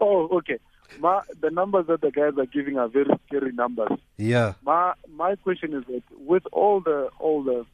Oh, 0.00 0.28
okay. 0.38 0.58
My, 1.00 1.22
the 1.40 1.50
numbers 1.50 1.86
that 1.88 2.00
the 2.00 2.10
guys 2.10 2.32
are 2.38 2.46
giving 2.46 2.78
are 2.78 2.88
very 2.88 3.10
scary 3.26 3.52
numbers. 3.52 3.98
Yeah. 4.16 4.54
My 4.64 4.94
my 5.14 5.36
question 5.36 5.74
is 5.74 5.84
that 5.86 6.02
with 6.18 6.44
all 6.52 6.80
the 6.80 7.10
all 7.18 7.42
the 7.42 7.66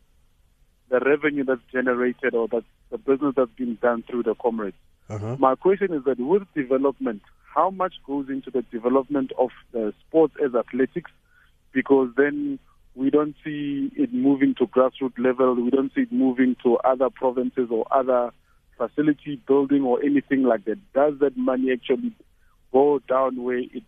the 0.91 1.01
revenue 1.01 1.45
that's 1.45 1.61
generated 1.73 2.35
or 2.35 2.49
that 2.49 2.65
the 2.91 2.99
business 2.99 3.35
that's 3.37 3.53
been 3.53 3.77
done 3.81 4.03
through 4.03 4.25
the 4.25 4.35
comrades, 4.35 4.77
uh-huh. 5.09 5.37
my 5.39 5.55
question 5.55 5.93
is 5.95 6.05
that 6.05 6.19
with 6.19 6.43
development, 6.55 7.23
how 7.55 7.71
much 7.71 7.95
goes 8.07 8.29
into 8.29 8.51
the 8.51 8.63
development 8.63 9.33
of 9.39 9.51
the 9.73 9.95
sports 10.07 10.35
as 10.45 10.55
athletics? 10.55 11.11
Because 11.73 12.11
then 12.17 12.59
we 12.95 13.11
don't 13.11 13.35
see 13.45 13.91
it 13.97 14.13
moving 14.13 14.55
to 14.57 14.67
grassroots 14.67 15.19
level. 15.19 15.55
We 15.55 15.71
don't 15.71 15.93
see 15.95 16.03
it 16.03 16.13
moving 16.13 16.57
to 16.63 16.77
other 16.79 17.11
provinces 17.11 17.69
or 17.71 17.87
other 17.91 18.33
facility 18.77 19.41
building 19.47 19.83
or 19.83 20.03
anything 20.03 20.43
like 20.43 20.65
that, 20.65 20.79
does 20.93 21.15
that 21.21 21.37
money 21.37 21.73
actually 21.73 22.13
go 22.73 23.01
down 23.09 23.43
where 23.43 23.59
it 23.59 23.83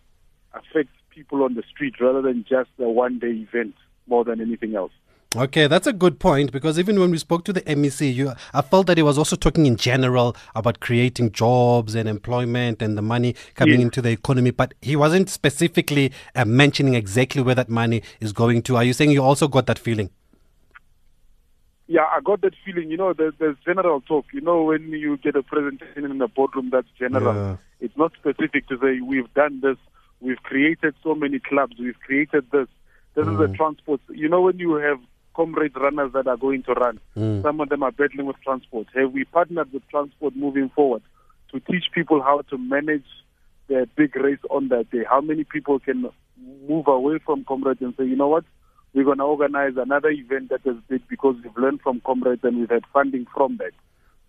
affects 0.53 0.93
people 1.09 1.43
on 1.43 1.55
the 1.55 1.63
street 1.69 1.95
rather 1.99 2.21
than 2.21 2.45
just 2.47 2.69
a 2.79 2.89
one 2.89 3.19
day 3.19 3.45
event 3.47 3.75
more 4.07 4.23
than 4.23 4.41
anything 4.41 4.75
else? 4.75 4.91
Okay, 5.35 5.67
that's 5.67 5.85
a 5.85 5.93
good 5.93 6.19
point 6.19 6.53
because 6.53 6.79
even 6.79 6.99
when 6.99 7.11
we 7.11 7.17
spoke 7.17 7.43
to 7.45 7.53
the 7.53 7.61
MEC, 7.63 8.15
you, 8.15 8.31
I 8.53 8.61
felt 8.61 8.87
that 8.87 8.97
he 8.97 9.03
was 9.03 9.17
also 9.17 9.35
talking 9.35 9.65
in 9.65 9.75
general 9.75 10.37
about 10.55 10.79
creating 10.79 11.33
jobs 11.33 11.95
and 11.95 12.07
employment 12.07 12.81
and 12.81 12.97
the 12.97 13.01
money 13.01 13.35
coming 13.53 13.75
yes. 13.75 13.83
into 13.83 14.01
the 14.01 14.09
economy, 14.09 14.51
but 14.51 14.73
he 14.81 14.95
wasn't 14.95 15.29
specifically 15.29 16.13
uh, 16.33 16.45
mentioning 16.45 16.93
exactly 16.93 17.41
where 17.41 17.55
that 17.55 17.67
money 17.67 18.03
is 18.21 18.31
going 18.31 18.61
to. 18.63 18.77
Are 18.77 18.85
you 18.85 18.93
saying 18.93 19.11
you 19.11 19.21
also 19.21 19.49
got 19.49 19.65
that 19.65 19.77
feeling? 19.77 20.09
Yeah, 21.87 22.03
I 22.15 22.19
got 22.21 22.41
that 22.41 22.53
feeling. 22.65 22.91
You 22.91 22.97
know, 22.97 23.13
there's, 23.13 23.33
there's 23.39 23.55
general 23.65 24.01
talk. 24.01 24.25
You 24.33 24.41
know, 24.41 24.63
when 24.63 24.89
you 24.89 25.17
get 25.17 25.35
a 25.35 25.43
presentation 25.43 26.05
in 26.05 26.21
a 26.21 26.27
boardroom 26.27 26.69
that's 26.71 26.87
general, 26.99 27.33
yeah. 27.33 27.57
it's 27.79 27.95
not 27.97 28.11
specific 28.19 28.67
to 28.67 28.77
say 28.77 28.99
we've 28.99 29.33
done 29.33 29.61
this, 29.61 29.77
we've 30.19 30.41
created 30.43 30.95
so 31.01 31.15
many 31.15 31.39
clubs, 31.39 31.75
we've 31.79 31.99
created 31.99 32.45
this. 32.51 32.67
This 33.15 33.25
mm. 33.25 33.33
is 33.33 33.39
the 33.39 33.47
mm. 33.47 33.55
transport. 33.55 34.01
You 34.09 34.27
know, 34.27 34.41
when 34.41 34.59
you 34.59 34.75
have 34.75 34.99
comrade 35.33 35.75
runners 35.77 36.11
that 36.13 36.27
are 36.27 36.37
going 36.37 36.63
to 36.63 36.73
run, 36.73 36.99
mm. 37.15 37.41
some 37.41 37.61
of 37.61 37.69
them 37.69 37.83
are 37.83 37.91
battling 37.91 38.25
with 38.25 38.37
transport. 38.43 38.87
Have 38.93 39.13
we 39.13 39.23
partnered 39.23 39.71
with 39.71 39.87
transport 39.89 40.35
moving 40.35 40.69
forward 40.69 41.03
to 41.51 41.59
teach 41.61 41.85
people 41.93 42.21
how 42.21 42.41
to 42.49 42.57
manage 42.57 43.05
their 43.69 43.85
big 43.85 44.15
race 44.17 44.39
on 44.49 44.67
that 44.69 44.91
day? 44.91 45.05
How 45.09 45.21
many 45.21 45.45
people 45.45 45.79
can 45.79 46.09
move 46.67 46.87
away 46.87 47.19
from 47.25 47.45
comrades 47.45 47.81
and 47.81 47.93
say, 47.97 48.05
you 48.05 48.17
know 48.17 48.27
what? 48.27 48.43
We're 48.93 49.03
going 49.03 49.17
to 49.17 49.23
organize 49.23 49.73
another 49.77 50.09
event 50.09 50.49
that 50.49 50.65
big 50.89 51.07
because 51.07 51.35
we've 51.43 51.57
learned 51.57 51.81
from 51.81 52.01
comrades 52.05 52.43
and 52.43 52.59
we've 52.59 52.69
had 52.69 52.83
funding 52.93 53.25
from 53.33 53.57
that. 53.57 53.71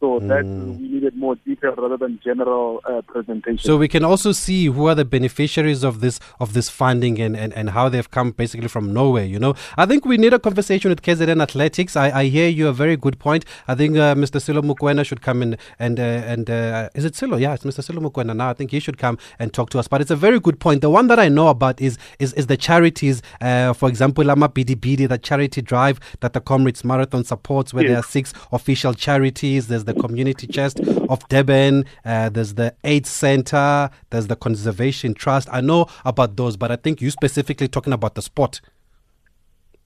So 0.00 0.20
mm. 0.20 0.28
that 0.28 0.44
we 0.44 0.88
needed 0.88 1.16
more 1.16 1.34
detail 1.34 1.74
rather 1.76 1.96
than 1.96 2.20
general 2.22 2.80
uh, 2.84 3.02
presentation. 3.02 3.58
So 3.58 3.76
we 3.76 3.88
can 3.88 4.04
also 4.04 4.30
see 4.30 4.66
who 4.66 4.86
are 4.86 4.94
the 4.94 5.04
beneficiaries 5.04 5.82
of 5.82 6.00
this 6.00 6.20
of 6.38 6.52
this 6.52 6.68
funding 6.68 7.20
and, 7.20 7.36
and, 7.36 7.52
and 7.52 7.70
how 7.70 7.88
they've 7.88 8.08
come 8.08 8.30
basically 8.30 8.68
from 8.68 8.92
nowhere. 8.92 9.24
You 9.24 9.40
know, 9.40 9.54
I 9.76 9.86
think 9.86 10.04
we 10.04 10.16
need 10.16 10.32
a 10.32 10.38
conversation 10.38 10.90
with 10.90 11.02
KZN 11.02 11.42
Athletics. 11.42 11.96
I, 11.96 12.10
I 12.10 12.24
hear 12.26 12.48
you 12.48 12.68
a 12.68 12.72
very 12.72 12.96
good 12.96 13.18
point. 13.18 13.44
I 13.66 13.74
think 13.74 13.96
uh, 13.96 14.14
Mr. 14.14 14.40
Silo 14.40 14.62
Mokoena 14.62 15.04
should 15.04 15.20
come 15.20 15.42
in 15.42 15.58
and 15.80 15.98
uh, 15.98 16.02
and 16.02 16.48
uh, 16.48 16.90
is 16.94 17.04
it 17.04 17.16
Silo? 17.16 17.36
Yeah, 17.36 17.54
it's 17.54 17.64
Mr. 17.64 17.82
Silo 17.82 18.00
Mokoena 18.00 18.36
now. 18.36 18.50
I 18.50 18.54
think 18.54 18.70
he 18.70 18.78
should 18.78 18.98
come 18.98 19.18
and 19.40 19.52
talk 19.52 19.70
to 19.70 19.80
us. 19.80 19.88
But 19.88 20.00
it's 20.00 20.12
a 20.12 20.16
very 20.16 20.38
good 20.38 20.60
point. 20.60 20.80
The 20.80 20.90
one 20.90 21.08
that 21.08 21.18
I 21.18 21.28
know 21.28 21.48
about 21.48 21.80
is 21.80 21.98
is, 22.20 22.32
is 22.34 22.46
the 22.46 22.56
charities. 22.56 23.20
Uh, 23.40 23.72
for 23.72 23.88
example, 23.88 24.24
Lama 24.24 24.48
Bidi, 24.48 25.08
the 25.08 25.18
charity 25.18 25.60
drive 25.60 25.98
that 26.20 26.34
the 26.34 26.40
Comrades 26.40 26.84
Marathon 26.84 27.24
supports, 27.24 27.74
where 27.74 27.82
yes. 27.82 27.90
there 27.90 27.98
are 27.98 28.04
six 28.04 28.32
official 28.52 28.94
charities. 28.94 29.66
There's 29.66 29.87
the 29.88 29.94
Community 29.94 30.46
Chest 30.46 30.80
of 30.80 31.26
Durban. 31.28 31.84
Uh, 32.04 32.28
there's 32.28 32.54
the 32.54 32.74
AIDS 32.84 33.08
Center. 33.08 33.90
There's 34.10 34.26
the 34.28 34.36
Conservation 34.36 35.14
Trust. 35.14 35.48
I 35.50 35.60
know 35.60 35.86
about 36.04 36.36
those, 36.36 36.56
but 36.56 36.70
I 36.70 36.76
think 36.76 37.00
you 37.00 37.10
specifically 37.10 37.68
talking 37.68 37.92
about 37.92 38.14
the 38.14 38.22
sport, 38.22 38.60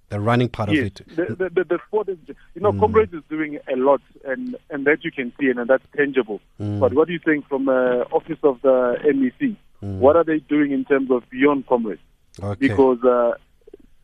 the 0.08 0.20
running 0.20 0.48
part 0.48 0.70
yes, 0.70 0.78
of 0.78 0.86
it. 0.86 0.94
The, 1.16 1.24
the, 1.36 1.50
the, 1.50 1.64
the 1.64 1.78
sport 1.86 2.08
is, 2.08 2.18
you 2.54 2.60
know, 2.60 2.72
mm. 2.72 2.80
Comrades 2.80 3.14
is 3.14 3.22
doing 3.30 3.58
a 3.72 3.76
lot, 3.76 4.02
and, 4.24 4.56
and 4.70 4.84
that 4.86 5.04
you 5.04 5.12
can 5.12 5.32
see, 5.40 5.48
and, 5.48 5.58
and 5.58 5.70
that's 5.70 5.84
tangible. 5.96 6.40
Mm. 6.60 6.80
But 6.80 6.94
what 6.94 7.06
do 7.06 7.14
you 7.14 7.20
think 7.24 7.48
from 7.48 7.66
the 7.66 8.06
office 8.10 8.38
of 8.42 8.60
the 8.62 8.98
MEC? 9.04 9.56
Mm. 9.82 9.98
What 9.98 10.16
are 10.16 10.24
they 10.24 10.40
doing 10.40 10.72
in 10.72 10.84
terms 10.84 11.10
of 11.10 11.22
beyond 11.30 11.66
Comrades? 11.66 12.00
Okay. 12.42 12.68
Because 12.68 13.02
uh, 13.04 13.34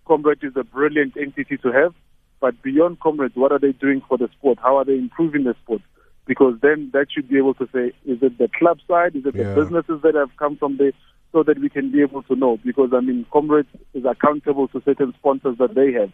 Comrades 0.06 0.44
is 0.44 0.56
a 0.56 0.64
brilliant 0.64 1.16
entity 1.16 1.56
to 1.58 1.72
have. 1.72 1.94
But 2.40 2.62
beyond 2.62 3.00
comrades, 3.00 3.36
what 3.36 3.52
are 3.52 3.58
they 3.58 3.72
doing 3.72 4.02
for 4.08 4.16
the 4.16 4.28
sport? 4.38 4.58
How 4.62 4.76
are 4.78 4.84
they 4.84 4.94
improving 4.94 5.44
the 5.44 5.54
sport? 5.62 5.82
Because 6.26 6.54
then 6.62 6.90
that 6.92 7.06
should 7.10 7.28
be 7.28 7.38
able 7.38 7.54
to 7.54 7.68
say, 7.72 7.88
is 8.04 8.22
it 8.22 8.38
the 8.38 8.48
club 8.58 8.78
side? 8.86 9.16
Is 9.16 9.24
it 9.26 9.34
yeah. 9.34 9.54
the 9.54 9.54
businesses 9.54 10.00
that 10.02 10.14
have 10.14 10.30
come 10.38 10.56
from 10.56 10.76
there? 10.76 10.92
so 11.32 11.42
that 11.42 11.58
we 11.58 11.68
can 11.68 11.90
be 11.90 12.00
able 12.00 12.22
to 12.24 12.34
know. 12.34 12.58
Because, 12.64 12.90
I 12.94 13.00
mean, 13.00 13.26
Comrades 13.32 13.68
is 13.94 14.04
accountable 14.04 14.68
to 14.68 14.82
certain 14.84 15.12
sponsors 15.18 15.58
that 15.58 15.74
they 15.74 15.92
have. 15.92 16.10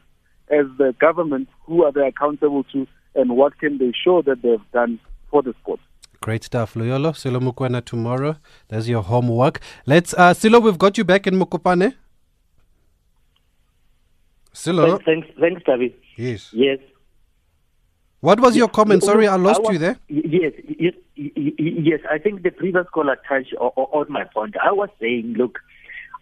As 0.51 0.67
the 0.77 0.95
government, 1.01 1.49
who 1.65 1.85
are 1.85 1.93
they 1.93 2.07
accountable 2.07 2.65
to 2.65 2.87
and 3.15 3.37
what 3.37 3.59
can 3.59 3.79
they 3.79 3.93
show 3.93 4.23
that 4.23 4.43
they've 4.43 4.73
done 4.73 4.99
for 5.31 5.43
the 5.43 5.55
sport? 5.63 5.81
Great 6.21 6.45
stuff, 6.45 6.75
Loyolo. 6.75 7.17
Silo 7.17 7.39
Mokoena 7.41 7.85
tomorrow. 7.85 8.37
There's 8.69 8.89
your 8.89 9.03
homework. 9.03 9.61
Let's, 9.87 10.15
uh, 10.15 10.35
Silo, 10.35 10.59
we've 10.61 10.79
got 10.79 10.99
you 10.99 11.05
back 11.05 11.27
in 11.27 11.35
Mokopane. 11.35 11.95
Silo. 14.53 14.99
Thanks, 15.05 15.29
thanks, 15.41 15.63
Tabi. 15.65 15.95
Yes. 16.17 16.51
Yes. 16.53 16.79
What 18.25 18.41
was 18.41 18.57
your 18.57 18.69
comment? 18.69 19.03
Sorry, 19.03 19.29
I 19.29 19.37
lost 19.37 19.63
was, 19.63 19.73
you 19.75 19.79
there. 19.79 19.99
Yes, 20.09 20.55
yes, 20.79 20.95
yes. 21.15 22.01
I 22.11 22.17
think 22.17 22.43
the 22.43 22.51
previous 22.51 22.87
caller 22.91 23.19
touched 23.29 23.53
on 23.55 24.07
my 24.09 24.25
point. 24.25 24.55
I 24.65 24.73
was 24.73 24.89
saying, 24.99 25.35
look, 25.37 25.59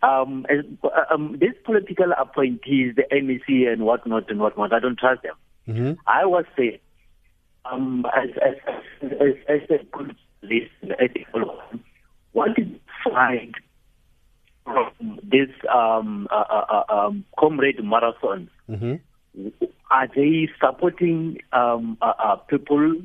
um, 0.03 0.45
um, 1.13 1.37
these 1.41 1.55
political 1.65 2.11
appointees, 2.19 2.97
the 2.97 3.05
MEC 3.13 3.73
and 3.73 3.83
whatnot 3.83 4.29
and 4.31 4.41
whatnot, 4.41 4.73
I 4.73 4.81
don't 4.81 4.99
trust 4.99 5.23
them. 5.23 5.37
Mm-hmm. 5.69 5.93
I 6.09 6.27
was 6.27 6.45
saying, 6.57 6.81
um, 7.67 8.05
as, 8.17 8.31
as, 8.45 8.57
as, 9.03 9.35
as 9.49 9.71
a 9.71 9.85
good 9.97 10.17
list, 10.43 10.73
ethical 10.99 11.47
one, 11.47 11.85
what 12.33 12.59
is 12.59 12.67
find 13.05 13.55
from 14.65 15.21
this 15.23 15.51
um, 15.73 16.27
uh, 16.33 16.45
uh, 16.51 16.83
uh 16.89 17.07
um, 17.07 17.25
comrade 17.39 17.79
marathon? 17.85 18.51
Mm-hmm 18.69 18.95
are 19.91 20.09
they 20.15 20.49
supporting 20.61 21.39
um, 21.53 21.99
uh, 22.01 22.13
uh, 22.19 22.37
people 22.37 22.97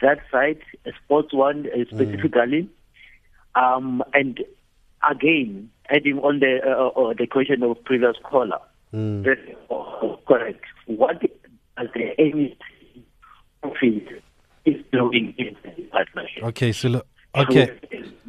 that 0.00 0.18
side, 0.30 0.60
sports 1.04 1.32
one 1.32 1.66
uh, 1.66 1.84
specifically? 1.86 2.68
Mm. 3.56 3.62
Um, 3.62 4.02
and 4.14 4.40
again, 5.08 5.70
adding 5.90 6.18
on 6.18 6.40
the 6.40 6.58
uh, 6.64 6.88
uh, 7.00 7.14
the 7.16 7.26
question 7.26 7.62
of 7.62 7.82
previous 7.84 8.16
caller, 8.24 8.60
mm. 8.92 9.24
correct. 10.26 10.64
What 10.86 11.20
does 11.20 11.88
the 11.94 12.20
aim 12.20 12.54
is 14.64 14.76
doing 14.92 15.34
in 15.38 15.56
the 15.62 15.82
partnership? 15.90 16.44
Okay, 16.44 16.72
so 16.72 17.02
okay. 17.34 17.78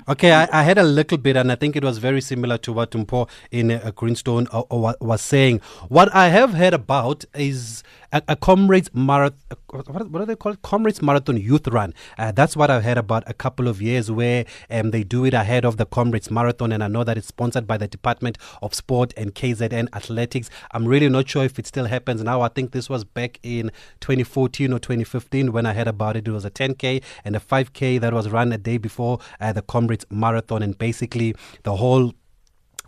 Okay, 0.05 0.33
I, 0.33 0.49
I, 0.51 0.63
had 0.63 0.77
a 0.77 0.83
little 0.83 1.17
bit, 1.17 1.37
and 1.37 1.49
I 1.49 1.55
think 1.55 1.77
it 1.77 1.83
was 1.83 1.97
very 1.97 2.19
similar 2.19 2.57
to 2.57 2.73
what 2.73 2.91
Tumpo 2.91 3.29
in 3.51 3.71
uh, 3.71 3.91
Greenstone 3.95 4.47
uh, 4.51 4.63
uh, 4.69 4.93
was 4.99 5.21
saying. 5.21 5.61
What 5.87 6.13
I 6.13 6.27
have 6.27 6.55
heard 6.55 6.73
about 6.73 7.23
is 7.33 7.83
a, 8.13 8.21
a 8.29 8.35
comrades 8.35 8.89
marathon. 8.93 9.39
What, 9.67 10.09
what 10.09 10.21
are 10.21 10.25
they 10.25 10.35
called? 10.35 10.61
Comrades 10.61 11.01
Marathon 11.01 11.37
Youth 11.37 11.67
Run. 11.67 11.93
Uh, 12.17 12.31
that's 12.31 12.55
what 12.55 12.69
I've 12.69 12.83
heard 12.83 12.97
about 12.97 13.23
a 13.27 13.33
couple 13.33 13.67
of 13.67 13.81
years 13.81 14.11
where 14.11 14.45
um, 14.69 14.91
they 14.91 15.03
do 15.03 15.25
it 15.25 15.33
ahead 15.33 15.65
of 15.65 15.77
the 15.77 15.85
Comrades 15.85 16.29
Marathon, 16.29 16.71
and 16.71 16.83
I 16.83 16.87
know 16.87 17.03
that 17.03 17.17
it's 17.17 17.27
sponsored 17.27 17.65
by 17.65 17.77
the 17.77 17.87
Department 17.87 18.37
of 18.61 18.73
Sport 18.73 19.13
and 19.17 19.33
KZN 19.33 19.87
Athletics. 19.93 20.49
I'm 20.71 20.85
really 20.85 21.09
not 21.09 21.27
sure 21.27 21.43
if 21.43 21.57
it 21.57 21.65
still 21.65 21.85
happens 21.85 22.23
now. 22.23 22.41
I 22.41 22.49
think 22.49 22.71
this 22.71 22.89
was 22.89 23.03
back 23.03 23.39
in 23.41 23.71
2014 24.01 24.71
or 24.71 24.79
2015 24.79 25.51
when 25.51 25.65
I 25.65 25.73
heard 25.73 25.87
about 25.87 26.15
it. 26.15 26.27
It 26.27 26.31
was 26.31 26.45
a 26.45 26.51
10K 26.51 27.03
and 27.25 27.35
a 27.35 27.39
5K 27.39 27.99
that 27.99 28.13
was 28.13 28.29
run 28.29 28.53
a 28.53 28.57
day 28.57 28.77
before 28.77 29.19
uh, 29.41 29.51
the 29.53 29.63
Comrades 29.63 30.05
Marathon, 30.11 30.61
and 30.61 30.77
basically 30.77 31.35
the 31.63 31.75
whole 31.75 32.13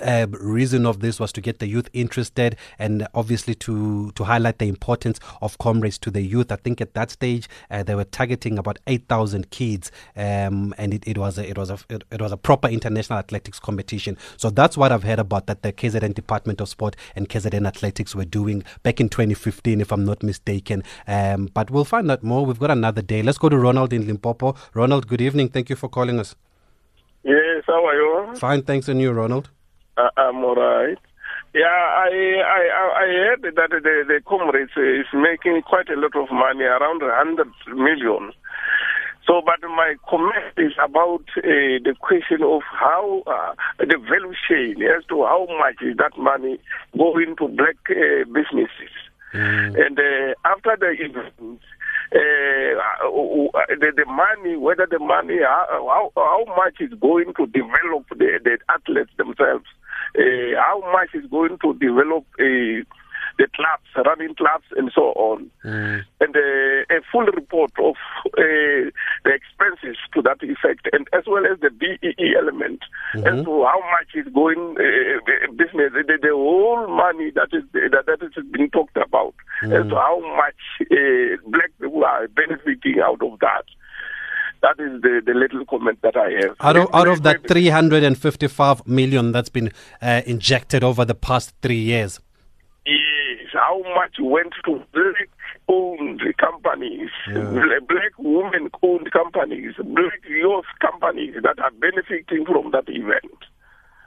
uh, 0.01 0.27
reason 0.31 0.86
of 0.86 0.99
this 0.99 1.19
was 1.19 1.31
to 1.34 1.41
get 1.41 1.60
the 1.60 1.67
youth 1.67 1.89
interested 1.93 2.55
and 2.79 3.08
obviously 3.13 3.55
to 3.55 4.12
to 4.12 4.23
highlight 4.23 4.60
the 4.60 4.67
importance 4.67 5.19
of 5.41 5.58
comrades 5.58 5.97
to 5.99 6.12
the 6.12 6.21
youth. 6.21 6.51
I 6.51 6.58
think 6.58 6.81
at 6.81 6.93
that 6.93 7.12
stage 7.12 7.47
uh, 7.71 7.84
they 7.84 7.95
were 7.95 8.03
targeting 8.03 8.58
about 8.58 8.79
eight 8.88 9.08
thousand 9.08 9.51
kids, 9.51 9.91
um, 10.15 10.73
and 10.77 10.93
it, 10.93 11.08
it 11.08 11.17
was 11.17 11.38
a, 11.38 11.49
it 11.49 11.58
was 11.58 11.69
a 11.69 11.77
it, 11.89 12.03
it, 12.12 12.21
was 12.21 12.31
a 12.31 12.38
proper 12.38 12.67
international 12.67 13.19
athletics 13.19 13.60
competition. 13.60 14.17
So 14.38 14.49
that's 14.49 14.77
what 14.77 14.91
I've 14.91 15.03
heard 15.03 15.19
about 15.19 15.47
that 15.47 15.62
the 15.62 15.71
KZN 15.71 16.13
Department 16.13 16.62
of 16.62 16.69
Sport 16.69 16.95
and 17.15 17.29
KZN 17.29 17.67
Athletics 17.67 18.15
were 18.15 18.25
doing 18.25 18.63
back 18.84 18.99
in 18.99 19.10
2015, 19.10 19.81
if 19.81 19.91
I'm 19.91 20.05
not 20.05 20.23
mistaken. 20.23 20.84
Um, 21.08 21.49
but 21.53 21.71
we'll 21.71 21.86
find 21.86 22.10
out 22.12 22.23
more. 22.23 22.45
We've 22.45 22.60
got 22.60 22.71
another 22.71 23.01
day. 23.01 23.21
Let's 23.21 23.38
go 23.38 23.49
to 23.49 23.58
Ronald 23.58 23.93
in 23.93 24.08
Limpopo. 24.08 24.55
Ronald, 24.73 25.08
good 25.08 25.21
evening. 25.21 25.49
Thank 25.49 25.69
you 25.69 25.75
for 25.75 25.89
calling 25.89 26.19
us. 26.19 26.36
Yes, 27.23 27.63
how 27.65 27.84
are 27.86 27.95
you? 27.95 28.36
Fine, 28.36 28.63
thanks, 28.63 28.88
and 28.88 29.01
you, 29.01 29.12
Ronald. 29.12 29.49
Uh, 29.97 30.10
I'm 30.17 30.43
all 30.43 30.55
right. 30.55 30.97
Yeah, 31.53 31.63
I 31.67 32.12
I 32.43 32.62
I 32.99 33.08
heard 33.08 33.41
that 33.43 33.69
the 33.69 34.03
the 34.08 34.19
comrades 34.27 34.75
is 34.75 35.08
making 35.13 35.62
quite 35.62 35.89
a 35.89 35.95
lot 35.95 36.15
of 36.15 36.29
money, 36.29 36.63
around 36.63 37.01
100 37.01 37.47
million. 37.75 38.34
So, 39.25 39.41
but 39.43 39.60
my 39.67 39.95
comment 40.08 40.53
is 40.58 40.73
about 40.84 41.23
uh, 41.38 41.81
the 41.81 41.95
question 41.99 42.43
of 42.43 42.62
how 42.69 43.23
uh, 43.25 43.55
the 43.79 43.97
value 43.97 44.36
chain 44.47 44.84
as 44.84 45.03
to 45.05 45.23
how 45.23 45.47
much 45.58 45.81
is 45.81 45.97
that 45.97 46.17
money 46.17 46.60
going 46.95 47.36
to 47.38 47.47
black 47.47 47.77
uh, 47.89 48.25
businesses. 48.27 48.93
Mm. 49.34 49.86
And 49.86 49.99
uh, 49.99 50.34
after 50.45 50.77
the 50.79 50.91
event, 50.99 51.60
the, 52.15 53.91
the 53.95 54.06
money, 54.06 54.56
whether 54.58 54.88
the 54.89 54.99
money, 54.99 55.39
how, 55.43 56.12
how 56.15 56.45
much 56.56 56.80
is 56.80 56.93
going 56.99 57.34
to 57.36 57.45
develop 57.47 58.08
the, 58.10 58.39
the 58.43 58.58
athletes 58.69 59.12
themselves? 59.17 59.65
Uh, 60.17 60.56
how 60.58 60.80
much 60.93 61.10
is 61.13 61.30
going 61.30 61.58
to 61.60 61.73
develop 61.75 62.25
uh, 62.39 62.80
the 63.38 63.48
clubs, 63.56 64.08
running 64.08 64.36
clubs, 64.36 64.65
and 64.76 64.91
so 64.93 65.12
on. 65.15 65.50
Mm. 65.63 66.04
And 66.21 66.36
uh, 66.36 66.95
a 66.95 67.02
full 67.12 67.26
report 67.26 67.71
of 67.80 67.95
uh, 68.26 68.89
the 69.24 69.32
expenses 69.34 69.98
to 70.13 70.21
that 70.24 70.41
effect, 70.41 70.88
and 70.93 71.08
as 71.13 71.24
well 71.28 71.45
as 71.45 71.60
the 71.60 71.69
BEE 71.69 72.36
element, 72.38 72.82
mm-hmm. 73.15 73.28
as 73.28 73.45
to 73.45 73.63
how 73.65 73.80
much 73.91 74.15
is 74.15 74.32
going 74.34 74.78
uh, 74.78 75.52
business, 75.52 75.91
the, 75.93 76.17
the, 76.21 76.30
whole 76.32 76.88
money 76.88 77.32
that 77.32 77.50
is 77.52 77.63
that, 77.74 78.06
that 78.06 78.21
is 78.21 78.43
being 78.52 78.69
talked 78.69 78.98
about, 78.98 79.36
mm. 79.63 79.80
as 79.80 79.88
to 79.89 79.95
how 79.95 80.19
much 80.36 80.62
uh, 80.82 81.36
black 81.48 81.71
people 81.80 82.04
are 82.04 82.28
benefiting 82.30 83.00
out 83.02 83.21
of 83.21 83.39
that. 83.39 83.65
That 84.62 84.80
is 84.80 85.02
the, 85.02 85.21
the 85.24 85.34
little 85.34 85.63
comment 85.65 86.00
that 86.02 86.15
I 86.17 86.32
have. 86.41 86.56
Out 86.60 86.76
of, 86.76 86.95
out 86.95 87.08
of 87.08 87.21
that 87.21 87.48
355 87.48 88.88
million 88.88 89.32
that's 89.32 89.50
been 89.50 89.71
uh, 90.02 90.21
injected 90.26 90.84
over 90.84 91.06
the 91.06 91.13
past 91.13 91.54
three 91.62 91.78
years. 91.78 92.19
Yes, 92.86 93.14
how 93.56 93.82
much 93.96 94.15
went 94.20 94.54
to 94.65 94.82
black 94.94 95.30
owned 95.68 96.22
companies, 96.38 97.10
Yeah. 97.28 97.80
black 97.88 98.13
women 98.18 98.70
owned 98.84 99.12
companies, 99.12 99.74
black 99.84 100.22
youth 100.28 100.65
companies 100.80 101.36
that 101.41 101.60
are 101.60 101.72
benefiting 101.72 102.46
from 102.46 102.72
that 102.72 102.88
event. 102.88 103.46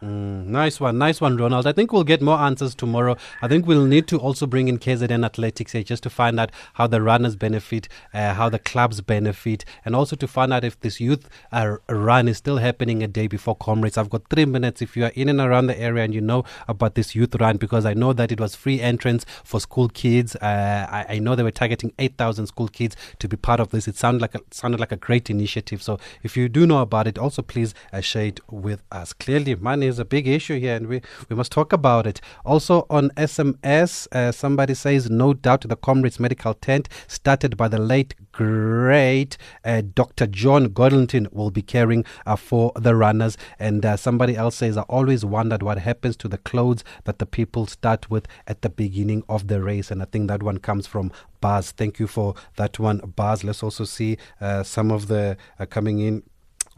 Mm, 0.02 0.46
nice 0.46 0.78
one, 0.78 0.96
nice 0.96 1.20
one, 1.20 1.36
Ronald. 1.36 1.66
I 1.66 1.72
think 1.72 1.92
we'll 1.92 2.04
get 2.04 2.22
more 2.22 2.38
answers 2.38 2.74
tomorrow. 2.74 3.16
I 3.42 3.48
think 3.48 3.66
we'll 3.66 3.84
need 3.84 4.06
to 4.08 4.18
also 4.18 4.46
bring 4.46 4.68
in 4.68 4.78
KZN 4.78 5.24
Athletics 5.24 5.72
here 5.72 5.82
just 5.82 6.04
to 6.04 6.10
find 6.10 6.38
out 6.38 6.52
how 6.74 6.86
the 6.86 7.02
runners 7.02 7.34
benefit, 7.34 7.88
uh, 8.14 8.34
how 8.34 8.48
the 8.48 8.60
clubs 8.60 9.00
benefit, 9.00 9.64
and 9.84 9.96
also 9.96 10.14
to 10.14 10.28
find 10.28 10.52
out 10.52 10.62
if 10.62 10.78
this 10.80 11.00
youth 11.00 11.28
uh, 11.50 11.78
run 11.88 12.28
is 12.28 12.36
still 12.36 12.58
happening 12.58 13.02
a 13.02 13.08
day 13.08 13.26
before 13.26 13.56
Comrades. 13.56 13.98
I've 13.98 14.10
got 14.10 14.28
three 14.28 14.44
minutes 14.44 14.80
if 14.82 14.96
you 14.96 15.04
are 15.04 15.12
in 15.16 15.28
and 15.28 15.40
around 15.40 15.66
the 15.66 15.78
area 15.78 16.04
and 16.04 16.14
you 16.14 16.20
know 16.20 16.44
about 16.68 16.94
this 16.94 17.16
youth 17.16 17.34
run 17.34 17.56
because 17.56 17.84
I 17.84 17.94
know 17.94 18.12
that 18.12 18.30
it 18.30 18.38
was 18.38 18.54
free 18.54 18.80
entrance 18.80 19.26
for 19.42 19.58
school 19.60 19.88
kids. 19.88 20.36
Uh, 20.36 20.86
I, 20.88 21.14
I, 21.14 21.18
know 21.18 21.34
they 21.34 21.42
were 21.42 21.50
targeting 21.50 21.92
8,000 21.98 22.46
school 22.46 22.68
kids 22.68 22.96
to 23.18 23.26
be 23.26 23.36
part 23.36 23.58
of 23.58 23.70
this. 23.70 23.88
It 23.88 23.96
sounded 23.96 24.22
like 24.22 24.36
a, 24.36 24.40
sounded 24.52 24.78
like 24.78 24.92
a 24.92 24.96
great 24.96 25.28
initiative. 25.28 25.82
So 25.82 25.98
if 26.22 26.36
you 26.36 26.48
do 26.48 26.66
know 26.66 26.82
about 26.82 27.08
it, 27.08 27.18
also 27.18 27.42
please 27.42 27.74
uh, 27.92 28.00
share 28.00 28.26
it 28.26 28.40
with 28.48 28.82
us. 28.92 29.12
Clearly, 29.12 29.56
money 29.56 29.87
is 29.88 29.98
a 29.98 30.04
big 30.04 30.28
issue 30.28 30.58
here, 30.58 30.76
and 30.76 30.86
we, 30.86 31.00
we 31.28 31.36
must 31.36 31.50
talk 31.50 31.72
about 31.72 32.06
it. 32.06 32.20
Also 32.44 32.86
on 32.90 33.10
SMS, 33.10 34.06
uh, 34.12 34.32
somebody 34.32 34.74
says, 34.74 35.10
no 35.10 35.34
doubt 35.34 35.62
the 35.68 35.76
Comrades 35.76 36.20
Medical 36.20 36.54
Tent, 36.54 36.88
started 37.06 37.56
by 37.56 37.68
the 37.68 37.78
late 37.78 38.14
great 38.32 39.36
uh, 39.64 39.82
Dr. 39.94 40.26
John 40.26 40.68
Godlington, 40.68 41.32
will 41.32 41.50
be 41.50 41.62
caring 41.62 42.04
uh, 42.26 42.36
for 42.36 42.72
the 42.76 42.94
runners. 42.94 43.36
And 43.58 43.84
uh, 43.84 43.96
somebody 43.96 44.36
else 44.36 44.56
says, 44.56 44.76
I 44.76 44.82
always 44.82 45.24
wondered 45.24 45.62
what 45.62 45.78
happens 45.78 46.16
to 46.18 46.28
the 46.28 46.38
clothes 46.38 46.84
that 47.04 47.18
the 47.18 47.26
people 47.26 47.66
start 47.66 48.10
with 48.10 48.26
at 48.46 48.62
the 48.62 48.70
beginning 48.70 49.24
of 49.28 49.48
the 49.48 49.62
race. 49.62 49.90
And 49.90 50.02
I 50.02 50.04
think 50.06 50.28
that 50.28 50.42
one 50.42 50.58
comes 50.58 50.86
from 50.86 51.10
Baz. 51.40 51.72
Thank 51.72 51.98
you 51.98 52.06
for 52.06 52.34
that 52.56 52.78
one, 52.78 52.98
Baz. 53.16 53.44
Let's 53.44 53.62
also 53.62 53.84
see 53.84 54.18
uh, 54.40 54.62
some 54.62 54.90
of 54.90 55.08
the 55.08 55.36
uh, 55.58 55.66
coming 55.66 56.00
in 56.00 56.22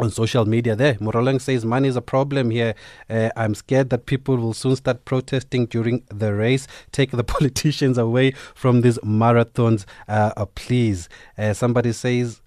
on 0.01 0.11
social 0.11 0.45
media 0.45 0.75
there. 0.75 0.95
Morolang 0.95 1.41
says 1.41 1.65
money 1.65 1.89
is 1.89 1.97
a 1.97 2.03
problem 2.03 2.51
here. 2.51 2.75
Uh, 3.09 3.31
I'm 3.37 3.55
scared 3.55 3.91
that 3.91 4.07
people 4.07 4.37
will 4.37 4.55
soon 4.55 4.77
start 4.77 5.05
protesting 5.05 5.67
during 5.67 6.03
the 6.09 6.35
race. 6.35 6.67
Take 6.93 7.11
the 7.11 7.25
politicians 7.39 7.99
away 7.99 8.33
from 8.55 8.81
these 8.81 8.99
marathons, 8.99 9.85
uh, 10.09 10.33
uh, 10.37 10.47
please. 10.47 11.09
Uh, 11.37 11.53
somebody 11.53 11.93
says. 11.93 12.41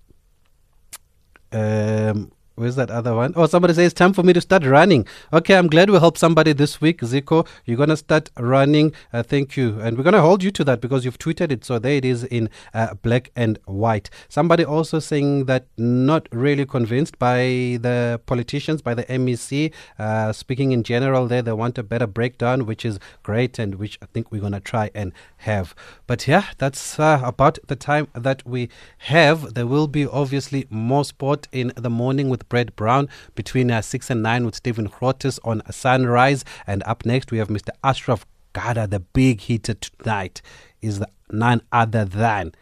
Um, 1.51 2.31
Where's 2.55 2.75
that 2.75 2.91
other 2.91 3.15
one? 3.15 3.33
Oh, 3.35 3.47
somebody 3.47 3.73
says 3.73 3.87
it's 3.87 3.93
time 3.95 4.13
for 4.13 4.21
me 4.21 4.31
to 4.31 4.39
start 4.39 4.63
running. 4.63 5.07
Okay, 5.31 5.55
I'm 5.55 5.67
glad 5.67 5.89
we 5.89 5.97
helped 5.97 6.19
somebody 6.19 6.53
this 6.53 6.79
week. 6.79 7.01
Zico, 7.01 7.47
you're 7.65 7.77
going 7.77 7.89
to 7.89 7.97
start 7.97 8.29
running. 8.37 8.93
Uh, 9.11 9.23
thank 9.23 9.57
you. 9.57 9.79
And 9.79 9.97
we're 9.97 10.03
going 10.03 10.13
to 10.13 10.21
hold 10.21 10.43
you 10.43 10.51
to 10.51 10.63
that 10.65 10.79
because 10.79 11.03
you've 11.03 11.17
tweeted 11.17 11.51
it. 11.51 11.65
So 11.65 11.79
there 11.79 11.93
it 11.93 12.05
is 12.05 12.23
in 12.25 12.51
uh, 12.75 12.93
black 12.93 13.31
and 13.35 13.57
white. 13.65 14.11
Somebody 14.29 14.63
also 14.63 14.99
saying 14.99 15.45
that 15.45 15.65
not 15.77 16.29
really 16.31 16.63
convinced 16.67 17.17
by 17.17 17.79
the 17.81 18.21
politicians, 18.27 18.83
by 18.83 18.93
the 18.93 19.05
MEC. 19.05 19.73
Uh, 19.97 20.31
speaking 20.31 20.73
in 20.73 20.83
general, 20.83 21.27
there, 21.27 21.41
they 21.41 21.53
want 21.53 21.79
a 21.79 21.83
better 21.83 22.05
breakdown, 22.05 22.67
which 22.67 22.85
is 22.85 22.99
great 23.23 23.57
and 23.57 23.75
which 23.75 23.97
I 24.03 24.05
think 24.13 24.31
we're 24.31 24.41
going 24.41 24.53
to 24.53 24.59
try 24.59 24.91
and 24.93 25.11
have. 25.37 25.73
But 26.05 26.27
yeah, 26.27 26.45
that's 26.59 26.99
uh, 26.99 27.19
about 27.23 27.57
the 27.65 27.75
time 27.75 28.09
that 28.13 28.45
we 28.45 28.69
have. 28.99 29.55
There 29.55 29.65
will 29.65 29.87
be 29.87 30.05
obviously 30.05 30.67
more 30.69 31.03
sport 31.03 31.47
in 31.51 31.73
the 31.75 31.89
morning 31.89 32.29
with 32.29 32.42
Brett 32.49 32.75
Brown 32.75 33.09
between 33.35 33.71
uh, 33.71 33.81
6 33.81 34.09
and 34.09 34.23
9 34.23 34.45
with 34.45 34.55
Stephen 34.55 34.87
Grootes 34.87 35.39
on 35.43 35.61
Sunrise. 35.71 36.43
And 36.67 36.83
up 36.83 37.05
next, 37.05 37.31
we 37.31 37.37
have 37.37 37.47
Mr. 37.47 37.69
Ashraf 37.83 38.25
Garda, 38.53 38.87
the 38.87 38.99
big 38.99 39.41
hitter 39.41 39.73
tonight, 39.73 40.41
is 40.81 41.03
none 41.31 41.61
other 41.71 42.05
than 42.05 42.53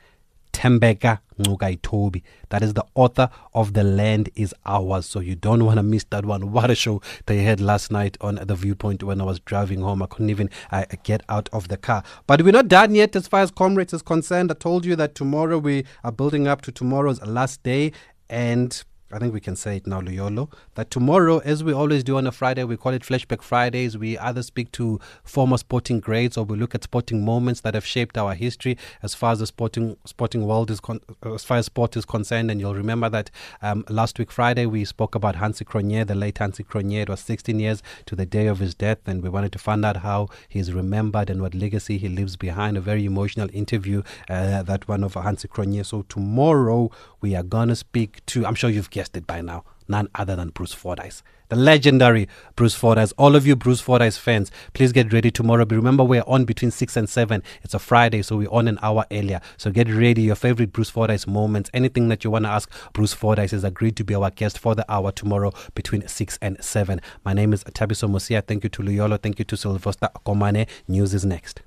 Tembeka 0.53 1.19
Ngcukaitobi. 1.39 2.21
That 2.49 2.61
is 2.61 2.73
the 2.73 2.85
author 2.93 3.29
of 3.53 3.73
The 3.73 3.83
Land 3.83 4.29
Is 4.35 4.53
Ours. 4.65 5.05
So 5.05 5.19
you 5.19 5.35
don't 5.35 5.65
want 5.65 5.77
to 5.77 5.83
miss 5.83 6.03
that 6.11 6.25
one. 6.25 6.51
What 6.51 6.69
a 6.69 6.75
show 6.75 7.01
they 7.25 7.39
had 7.43 7.59
last 7.59 7.91
night 7.91 8.17
on 8.21 8.35
The 8.35 8.55
Viewpoint 8.55 9.03
when 9.03 9.21
I 9.21 9.23
was 9.23 9.39
driving 9.39 9.81
home. 9.81 10.01
I 10.01 10.05
couldn't 10.07 10.29
even 10.29 10.49
uh, 10.71 10.85
get 11.03 11.23
out 11.29 11.49
of 11.51 11.67
the 11.67 11.77
car. 11.77 12.03
But 12.27 12.41
we're 12.41 12.51
not 12.51 12.67
done 12.67 12.95
yet 12.95 13.15
as 13.15 13.27
far 13.27 13.41
as 13.41 13.51
Comrades 13.51 13.93
is 13.93 14.01
concerned. 14.01 14.51
I 14.51 14.55
told 14.55 14.85
you 14.85 14.95
that 14.97 15.15
tomorrow 15.15 15.57
we 15.57 15.85
are 16.03 16.11
building 16.11 16.47
up 16.47 16.61
to 16.61 16.71
tomorrow's 16.71 17.21
last 17.23 17.63
day. 17.63 17.91
And 18.29 18.83
I 19.13 19.19
think 19.19 19.33
we 19.33 19.39
can 19.39 19.55
say 19.55 19.77
it 19.77 19.87
now, 19.87 20.01
Luyolo, 20.01 20.51
that 20.75 20.89
tomorrow, 20.89 21.39
as 21.39 21.63
we 21.63 21.73
always 21.73 22.03
do 22.03 22.17
on 22.17 22.27
a 22.27 22.31
Friday, 22.31 22.63
we 22.63 22.77
call 22.77 22.93
it 22.93 23.01
Flashback 23.01 23.41
Fridays. 23.41 23.97
We 23.97 24.17
either 24.17 24.41
speak 24.41 24.71
to 24.73 24.99
former 25.23 25.57
sporting 25.57 25.99
greats 25.99 26.37
or 26.37 26.45
we 26.45 26.57
look 26.57 26.73
at 26.75 26.83
sporting 26.83 27.25
moments 27.25 27.61
that 27.61 27.73
have 27.73 27.85
shaped 27.85 28.17
our 28.17 28.33
history 28.33 28.77
as 29.03 29.13
far 29.13 29.33
as 29.33 29.39
the 29.39 29.47
sporting 29.47 29.97
sporting 30.05 30.45
world 30.45 30.71
is 30.71 30.79
con- 30.79 31.01
as 31.25 31.43
far 31.43 31.57
as 31.57 31.65
sport 31.65 31.97
is 31.97 32.05
concerned. 32.05 32.49
And 32.49 32.59
you'll 32.59 32.75
remember 32.75 33.09
that 33.09 33.29
um, 33.61 33.83
last 33.89 34.17
week 34.17 34.31
Friday 34.31 34.65
we 34.65 34.85
spoke 34.85 35.15
about 35.15 35.35
Hansie 35.35 35.65
Cronje, 35.65 36.07
the 36.07 36.15
late 36.15 36.35
Hansie 36.35 36.65
Cronje. 36.65 37.01
It 37.01 37.09
was 37.09 37.19
16 37.19 37.59
years 37.59 37.83
to 38.05 38.15
the 38.15 38.25
day 38.25 38.47
of 38.47 38.59
his 38.59 38.73
death, 38.73 38.99
and 39.05 39.21
we 39.21 39.29
wanted 39.29 39.51
to 39.53 39.59
find 39.59 39.83
out 39.85 39.97
how 39.97 40.29
he 40.47 40.59
is 40.59 40.73
remembered 40.73 41.29
and 41.29 41.41
what 41.41 41.53
legacy 41.53 41.97
he 41.97 42.07
leaves 42.07 42.37
behind. 42.37 42.77
A 42.77 42.81
very 42.81 43.05
emotional 43.05 43.49
interview, 43.53 44.03
uh, 44.29 44.63
that 44.63 44.87
one 44.87 45.03
of 45.03 45.13
Hansie 45.13 45.47
Cronje. 45.47 45.85
So 45.85 46.03
tomorrow 46.03 46.91
we 47.19 47.35
are 47.35 47.43
gonna 47.43 47.75
speak 47.75 48.25
to. 48.27 48.45
I'm 48.45 48.55
sure 48.55 48.69
you've 48.69 48.89
by 49.09 49.41
now. 49.41 49.63
None 49.87 50.07
other 50.15 50.35
than 50.37 50.49
Bruce 50.49 50.73
Fordyce, 50.73 51.21
the 51.49 51.57
legendary 51.57 52.29
Bruce 52.55 52.75
Fordyce. 52.75 53.11
All 53.17 53.35
of 53.35 53.45
you 53.45 53.57
Bruce 53.57 53.81
Fordyce 53.81 54.17
fans, 54.17 54.51
please 54.73 54.93
get 54.93 55.11
ready 55.11 55.29
tomorrow. 55.31 55.65
But 55.65 55.75
remember, 55.75 56.03
we're 56.03 56.23
on 56.27 56.45
between 56.45 56.71
6 56.71 56.95
and 56.95 57.09
7. 57.09 57.43
It's 57.61 57.73
a 57.73 57.79
Friday, 57.79 58.21
so 58.21 58.37
we're 58.37 58.51
on 58.51 58.69
an 58.69 58.79
hour 58.81 59.05
earlier. 59.11 59.41
So 59.57 59.69
get 59.69 59.89
ready. 59.89 60.21
Your 60.21 60.35
favorite 60.35 60.71
Bruce 60.71 60.89
Fordyce 60.89 61.27
moments, 61.27 61.69
anything 61.73 62.07
that 62.07 62.23
you 62.23 62.31
want 62.31 62.45
to 62.45 62.49
ask 62.49 62.71
Bruce 62.93 63.13
Fordyce 63.13 63.51
is 63.51 63.65
agreed 63.65 63.97
to 63.97 64.05
be 64.05 64.15
our 64.15 64.29
guest 64.29 64.57
for 64.59 64.75
the 64.75 64.89
hour 64.89 65.11
tomorrow 65.11 65.51
between 65.75 66.07
6 66.07 66.39
and 66.41 66.63
7. 66.63 67.01
My 67.25 67.33
name 67.33 67.51
is 67.51 67.65
Thabiso 67.65 68.09
Mosia. 68.09 68.45
Thank 68.45 68.63
you 68.63 68.69
to 68.69 68.81
Luyolo. 68.81 69.21
Thank 69.21 69.39
you 69.39 69.45
to 69.45 69.57
Sylvester 69.57 70.09
Komane. 70.25 70.67
News 70.87 71.13
is 71.13 71.25
next. 71.25 71.61